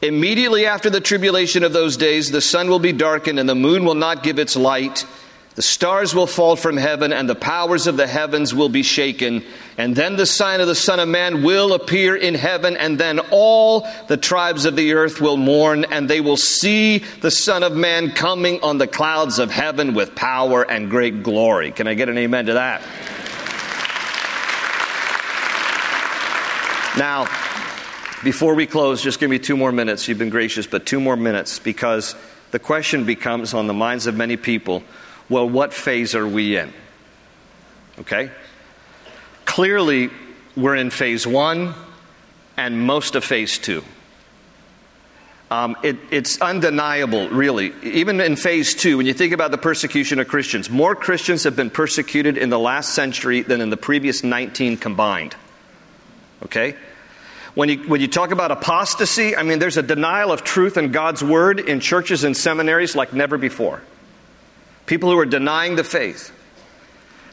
Immediately 0.01 0.65
after 0.65 0.89
the 0.89 1.01
tribulation 1.01 1.63
of 1.63 1.71
those 1.71 1.97
days, 1.97 2.31
the 2.31 2.41
sun 2.41 2.69
will 2.69 2.79
be 2.79 2.91
darkened, 2.91 3.39
and 3.39 3.47
the 3.47 3.55
moon 3.55 3.85
will 3.85 3.95
not 3.95 4.23
give 4.23 4.39
its 4.39 4.55
light 4.55 5.05
the 5.59 5.63
stars 5.63 6.15
will 6.15 6.25
fall 6.25 6.55
from 6.55 6.77
heaven, 6.77 7.11
and 7.11 7.27
the 7.27 7.35
powers 7.35 7.85
of 7.85 7.97
the 7.97 8.07
heavens 8.07 8.55
will 8.55 8.69
be 8.69 8.81
shaken. 8.81 9.43
And 9.77 9.93
then 9.93 10.15
the 10.15 10.25
sign 10.25 10.61
of 10.61 10.67
the 10.67 10.73
Son 10.73 11.01
of 11.01 11.09
Man 11.09 11.43
will 11.43 11.73
appear 11.73 12.15
in 12.15 12.33
heaven, 12.33 12.77
and 12.77 12.97
then 12.97 13.19
all 13.29 13.85
the 14.07 14.15
tribes 14.15 14.63
of 14.63 14.77
the 14.77 14.93
earth 14.93 15.19
will 15.19 15.35
mourn, 15.35 15.83
and 15.83 16.09
they 16.09 16.21
will 16.21 16.37
see 16.37 16.99
the 16.99 17.29
Son 17.29 17.63
of 17.63 17.75
Man 17.75 18.11
coming 18.11 18.61
on 18.61 18.77
the 18.77 18.87
clouds 18.87 19.37
of 19.37 19.51
heaven 19.51 19.95
with 19.95 20.15
power 20.15 20.63
and 20.63 20.89
great 20.89 21.23
glory. 21.23 21.71
Can 21.71 21.87
I 21.87 21.93
get 21.93 22.07
an 22.07 22.17
amen 22.17 22.45
to 22.45 22.53
that? 22.53 22.81
Now, 26.97 27.25
before 28.23 28.55
we 28.55 28.65
close, 28.65 29.01
just 29.01 29.19
give 29.19 29.29
me 29.29 29.39
two 29.39 29.57
more 29.57 29.73
minutes. 29.73 30.07
You've 30.07 30.19
been 30.19 30.29
gracious, 30.29 30.67
but 30.67 30.85
two 30.85 31.01
more 31.01 31.17
minutes 31.17 31.59
because 31.59 32.15
the 32.51 32.59
question 32.59 33.03
becomes 33.03 33.53
on 33.53 33.67
the 33.67 33.73
minds 33.73 34.07
of 34.07 34.15
many 34.15 34.37
people 34.37 34.83
well, 35.29 35.47
what 35.47 35.73
phase 35.73 36.15
are 36.15 36.27
we 36.27 36.57
in? 36.57 36.73
Okay? 37.99 38.31
Clearly, 39.45 40.09
we're 40.55 40.75
in 40.75 40.89
phase 40.89 41.27
one 41.27 41.73
and 42.57 42.81
most 42.81 43.15
of 43.15 43.23
phase 43.23 43.57
two. 43.57 43.83
Um, 45.51 45.75
it, 45.81 45.97
it's 46.11 46.39
undeniable, 46.41 47.27
really. 47.29 47.73
Even 47.81 48.21
in 48.21 48.35
phase 48.35 48.75
two, 48.75 48.97
when 48.97 49.07
you 49.07 49.13
think 49.13 49.33
about 49.33 49.49
the 49.51 49.57
persecution 49.57 50.19
of 50.19 50.27
Christians, 50.27 50.69
more 50.69 50.95
Christians 50.95 51.43
have 51.43 51.55
been 51.55 51.71
persecuted 51.71 52.37
in 52.37 52.49
the 52.49 52.59
last 52.59 52.93
century 52.93 53.41
than 53.41 53.59
in 53.59 53.71
the 53.71 53.77
previous 53.77 54.23
19 54.23 54.77
combined. 54.77 55.35
Okay? 56.43 56.75
When 57.55 57.69
you, 57.69 57.77
when 57.89 57.99
you 57.99 58.07
talk 58.07 58.31
about 58.31 58.51
apostasy, 58.51 59.35
I 59.35 59.41
mean, 59.41 59.57
there's 59.57 59.77
a 59.77 59.83
denial 59.83 60.31
of 60.31 60.43
truth 60.43 60.77
and 60.77 60.93
God's 60.93 61.23
word 61.23 61.59
in 61.59 61.79
churches 61.79 62.23
and 62.23 62.37
seminaries 62.37 62.95
like 62.95 63.13
never 63.13 63.37
before 63.37 63.81
people 64.89 65.11
who 65.11 65.19
are 65.19 65.25
denying 65.25 65.75
the 65.75 65.83
faith. 65.83 66.33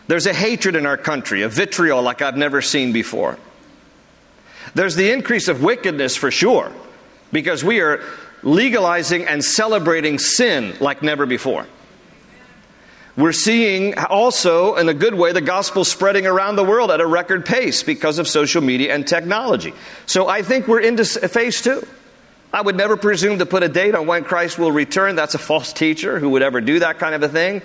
There's 0.09 0.27
a 0.27 0.35
hatred 0.35 0.77
in 0.77 0.85
our 0.85 0.99
country, 0.99 1.41
a 1.41 1.49
vitriol 1.49 2.03
like 2.03 2.21
I've 2.21 2.37
never 2.37 2.61
seen 2.61 2.93
before. 2.93 3.39
There's 4.75 4.95
the 4.95 5.11
increase 5.11 5.49
of 5.49 5.63
wickedness 5.63 6.17
for 6.17 6.31
sure, 6.31 6.71
because 7.33 7.65
we 7.65 7.81
are 7.81 8.03
legalizing 8.43 9.27
and 9.27 9.43
celebrating 9.43 10.19
sin 10.19 10.75
like 10.81 11.03
never 11.03 11.25
before. 11.25 11.67
We're 13.17 13.33
seeing 13.33 13.97
also, 13.97 14.77
in 14.77 14.91
a 14.91 14.95
good 14.95 15.15
way, 15.15 15.33
the 15.33 15.41
gospel 15.41 15.87
spreading 15.87 16.27
around 16.27 16.57
the 16.57 16.65
world 16.65 16.91
at 16.91 17.01
a 17.01 17.07
record 17.07 17.47
pace 17.47 17.83
because 17.83 18.19
of 18.19 18.29
social 18.29 18.61
media 18.61 18.95
and 18.95 19.09
technology. 19.09 19.73
So 20.05 20.29
I 20.29 20.43
think 20.43 20.69
we're 20.69 20.81
into 20.81 21.07
phase 21.07 21.63
two. 21.63 21.87
I 22.53 22.63
would 22.63 22.77
never 22.77 22.97
presume 22.97 23.39
to 23.39 23.47
put 23.47 23.63
a 23.63 23.69
date 23.69 23.95
on 23.95 24.07
when 24.07 24.25
Christ 24.25 24.59
will 24.59 24.73
return. 24.73 25.17
That's 25.17 25.35
a 25.35 25.39
false 25.39 25.73
teacher 25.73 26.19
who 26.19 26.31
would 26.31 26.43
ever 26.43 26.61
do 26.61 26.79
that 26.79 26.99
kind 26.99 27.15
of 27.15 27.23
a 27.23 27.29
thing. 27.29 27.63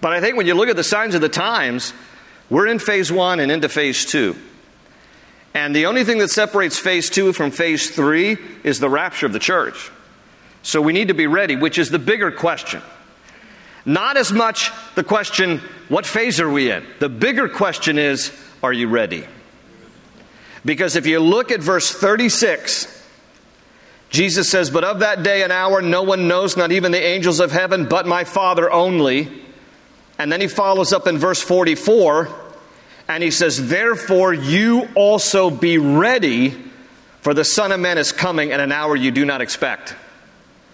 But 0.00 0.12
I 0.12 0.20
think 0.20 0.36
when 0.36 0.46
you 0.46 0.54
look 0.54 0.68
at 0.68 0.76
the 0.76 0.84
signs 0.84 1.14
of 1.14 1.20
the 1.20 1.28
times, 1.28 1.92
we're 2.50 2.66
in 2.66 2.78
phase 2.78 3.10
one 3.10 3.40
and 3.40 3.50
into 3.50 3.68
phase 3.68 4.04
two. 4.04 4.36
And 5.54 5.74
the 5.74 5.86
only 5.86 6.04
thing 6.04 6.18
that 6.18 6.30
separates 6.30 6.78
phase 6.78 7.08
two 7.08 7.32
from 7.32 7.52
phase 7.52 7.90
three 7.90 8.36
is 8.64 8.80
the 8.80 8.90
rapture 8.90 9.26
of 9.26 9.32
the 9.32 9.38
church. 9.38 9.90
So 10.62 10.82
we 10.82 10.92
need 10.92 11.08
to 11.08 11.14
be 11.14 11.26
ready, 11.26 11.56
which 11.56 11.78
is 11.78 11.90
the 11.90 11.98
bigger 11.98 12.30
question. 12.30 12.82
Not 13.86 14.16
as 14.16 14.32
much 14.32 14.72
the 14.94 15.04
question, 15.04 15.60
what 15.88 16.06
phase 16.06 16.40
are 16.40 16.50
we 16.50 16.70
in? 16.70 16.84
The 16.98 17.08
bigger 17.08 17.48
question 17.48 17.98
is, 17.98 18.32
are 18.62 18.72
you 18.72 18.88
ready? 18.88 19.26
Because 20.64 20.96
if 20.96 21.06
you 21.06 21.20
look 21.20 21.50
at 21.52 21.60
verse 21.60 21.92
36, 21.92 23.03
Jesus 24.14 24.48
says, 24.48 24.70
But 24.70 24.84
of 24.84 25.00
that 25.00 25.24
day 25.24 25.42
and 25.42 25.50
hour 25.50 25.82
no 25.82 26.04
one 26.04 26.28
knows, 26.28 26.56
not 26.56 26.70
even 26.70 26.92
the 26.92 27.02
angels 27.02 27.40
of 27.40 27.50
heaven, 27.50 27.86
but 27.86 28.06
my 28.06 28.22
Father 28.22 28.70
only. 28.70 29.28
And 30.20 30.30
then 30.30 30.40
he 30.40 30.46
follows 30.46 30.92
up 30.92 31.08
in 31.08 31.18
verse 31.18 31.42
44, 31.42 32.28
and 33.08 33.24
he 33.24 33.32
says, 33.32 33.68
Therefore 33.68 34.32
you 34.32 34.88
also 34.94 35.50
be 35.50 35.78
ready, 35.78 36.50
for 37.22 37.34
the 37.34 37.42
Son 37.42 37.72
of 37.72 37.80
Man 37.80 37.98
is 37.98 38.12
coming 38.12 38.52
at 38.52 38.60
an 38.60 38.70
hour 38.70 38.94
you 38.94 39.10
do 39.10 39.24
not 39.24 39.40
expect. 39.40 39.96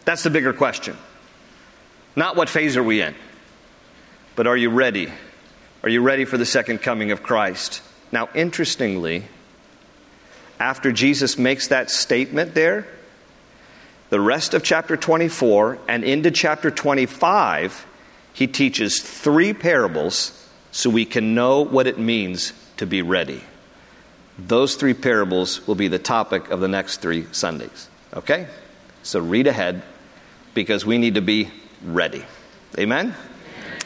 That's 0.05 0.23
the 0.23 0.31
bigger 0.31 0.53
question. 0.53 0.99
Not 2.15 2.37
what 2.37 2.51
phase 2.51 2.77
are 2.77 2.83
we 2.83 3.01
in, 3.01 3.15
but 4.37 4.47
are 4.47 4.57
you 4.57 4.69
ready? 4.69 5.11
Are 5.83 5.89
you 5.89 6.03
ready 6.03 6.27
for 6.27 6.37
the 6.37 6.45
second 6.45 6.83
coming 6.83 7.11
of 7.11 7.23
Christ? 7.23 7.81
Now, 8.13 8.29
interestingly, 8.35 9.25
after 10.59 10.93
Jesus 10.93 11.39
makes 11.39 11.69
that 11.69 11.91
statement 11.91 12.53
there, 12.53 12.87
the 14.11 14.21
rest 14.21 14.55
of 14.55 14.63
chapter 14.63 14.97
24 14.97 15.79
and 15.89 16.05
into 16.05 16.31
chapter 16.31 16.71
25, 16.71 17.87
he 18.33 18.47
teaches 18.47 19.01
three 19.01 19.53
parables 19.53 20.49
so 20.73 20.91
we 20.91 21.05
can 21.05 21.35
know 21.35 21.63
what 21.63 21.87
it 21.87 21.99
means 21.99 22.53
to 22.77 22.87
be 22.87 23.03
ready. 23.03 23.43
Those 24.39 24.75
three 24.75 24.95
parables 24.95 25.67
will 25.67 25.75
be 25.75 25.89
the 25.89 25.99
topic 25.99 26.51
of 26.51 26.61
the 26.61 26.69
next 26.69 26.99
three 26.99 27.27
Sundays. 27.33 27.89
Okay? 28.15 28.47
So 29.03 29.21
read 29.21 29.47
ahead 29.47 29.83
because 30.55 30.85
we 30.85 30.99
need 30.99 31.15
to 31.15 31.23
be 31.23 31.51
ready. 31.85 32.25
Amen? 32.79 33.15
Amen? 33.15 33.17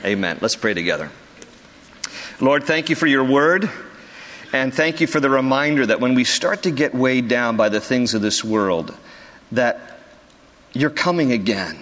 Amen. 0.04 0.38
Let's 0.40 0.56
pray 0.56 0.74
together. 0.74 1.10
Lord, 2.40 2.64
thank 2.64 2.88
you 2.88 2.96
for 2.96 3.06
your 3.06 3.24
word. 3.24 3.70
And 4.52 4.72
thank 4.72 5.00
you 5.00 5.06
for 5.06 5.18
the 5.18 5.30
reminder 5.30 5.84
that 5.84 6.00
when 6.00 6.14
we 6.14 6.24
start 6.24 6.62
to 6.62 6.70
get 6.70 6.94
weighed 6.94 7.26
down 7.26 7.56
by 7.56 7.68
the 7.68 7.80
things 7.80 8.14
of 8.14 8.22
this 8.22 8.44
world, 8.44 8.94
that 9.50 9.93
you're 10.74 10.90
coming 10.90 11.32
again. 11.32 11.78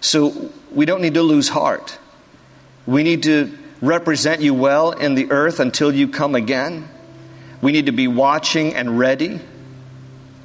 So 0.00 0.50
we 0.70 0.86
don't 0.86 1.00
need 1.00 1.14
to 1.14 1.22
lose 1.22 1.48
heart. 1.48 1.98
We 2.86 3.02
need 3.02 3.24
to 3.24 3.56
represent 3.80 4.42
you 4.42 4.54
well 4.54 4.92
in 4.92 5.14
the 5.14 5.30
earth 5.30 5.58
until 5.58 5.92
you 5.92 6.08
come 6.08 6.34
again. 6.34 6.88
We 7.60 7.72
need 7.72 7.86
to 7.86 7.92
be 7.92 8.08
watching 8.08 8.74
and 8.74 8.98
ready. 8.98 9.40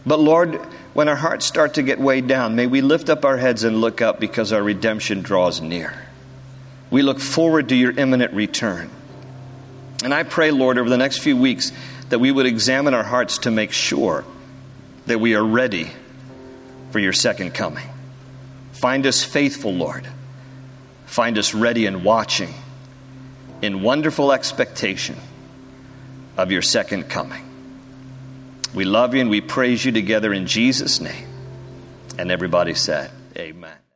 But 0.05 0.20
Lord, 0.20 0.55
when 0.93 1.09
our 1.09 1.15
hearts 1.15 1.45
start 1.45 1.76
to 1.76 1.84
get 1.84 1.99
weighed 1.99 2.28
down, 2.28 2.55
may 2.55 2.68
we 2.68 2.82
lift 2.82 3.09
up 3.09 3.26
our 3.26 3.38
heads 3.38 3.63
and 3.63 3.82
look 3.82 4.01
up 4.01 4.20
because 4.20 4.53
our 4.53 4.63
redemption 4.63 5.22
draws 5.22 5.61
near. 5.61 5.93
We 6.89 7.01
look 7.01 7.20
forward 7.20 7.70
to 7.70 7.76
your 7.76 7.91
imminent 7.91 8.34
return. 8.34 8.89
And 10.03 10.13
I 10.13 10.24
pray, 10.24 10.51
Lord, 10.51 10.78
over 10.78 10.89
the 10.89 10.97
next 10.97 11.20
few 11.20 11.36
weeks 11.36 11.72
that 12.09 12.20
we 12.20 12.32
would 12.32 12.45
examine 12.45 12.93
our 12.93 13.03
hearts 13.03 13.39
to 13.39 13.51
make 13.51 13.72
sure 13.72 14.24
that 15.07 15.20
we 15.20 15.36
are 15.36 15.43
ready 15.43 15.91
for 16.91 16.99
your 16.99 17.13
second 17.13 17.53
coming. 17.53 17.88
Find 18.73 19.05
us 19.05 19.23
faithful, 19.23 19.73
Lord. 19.73 20.07
Find 21.05 21.38
us 21.38 21.53
ready 21.53 21.85
and 21.85 22.03
watching 22.03 22.53
in 23.61 23.81
wonderful 23.81 24.31
expectation 24.31 25.15
of 26.38 26.51
your 26.51 26.61
second 26.61 27.09
coming. 27.09 27.43
We 28.73 28.85
love 28.85 29.15
you 29.15 29.21
and 29.21 29.29
we 29.29 29.41
praise 29.41 29.83
you 29.83 29.91
together 29.91 30.33
in 30.33 30.45
Jesus' 30.45 31.01
name. 31.01 31.27
And 32.19 32.31
everybody 32.31 32.73
said, 32.75 33.11
Amen. 33.35 33.86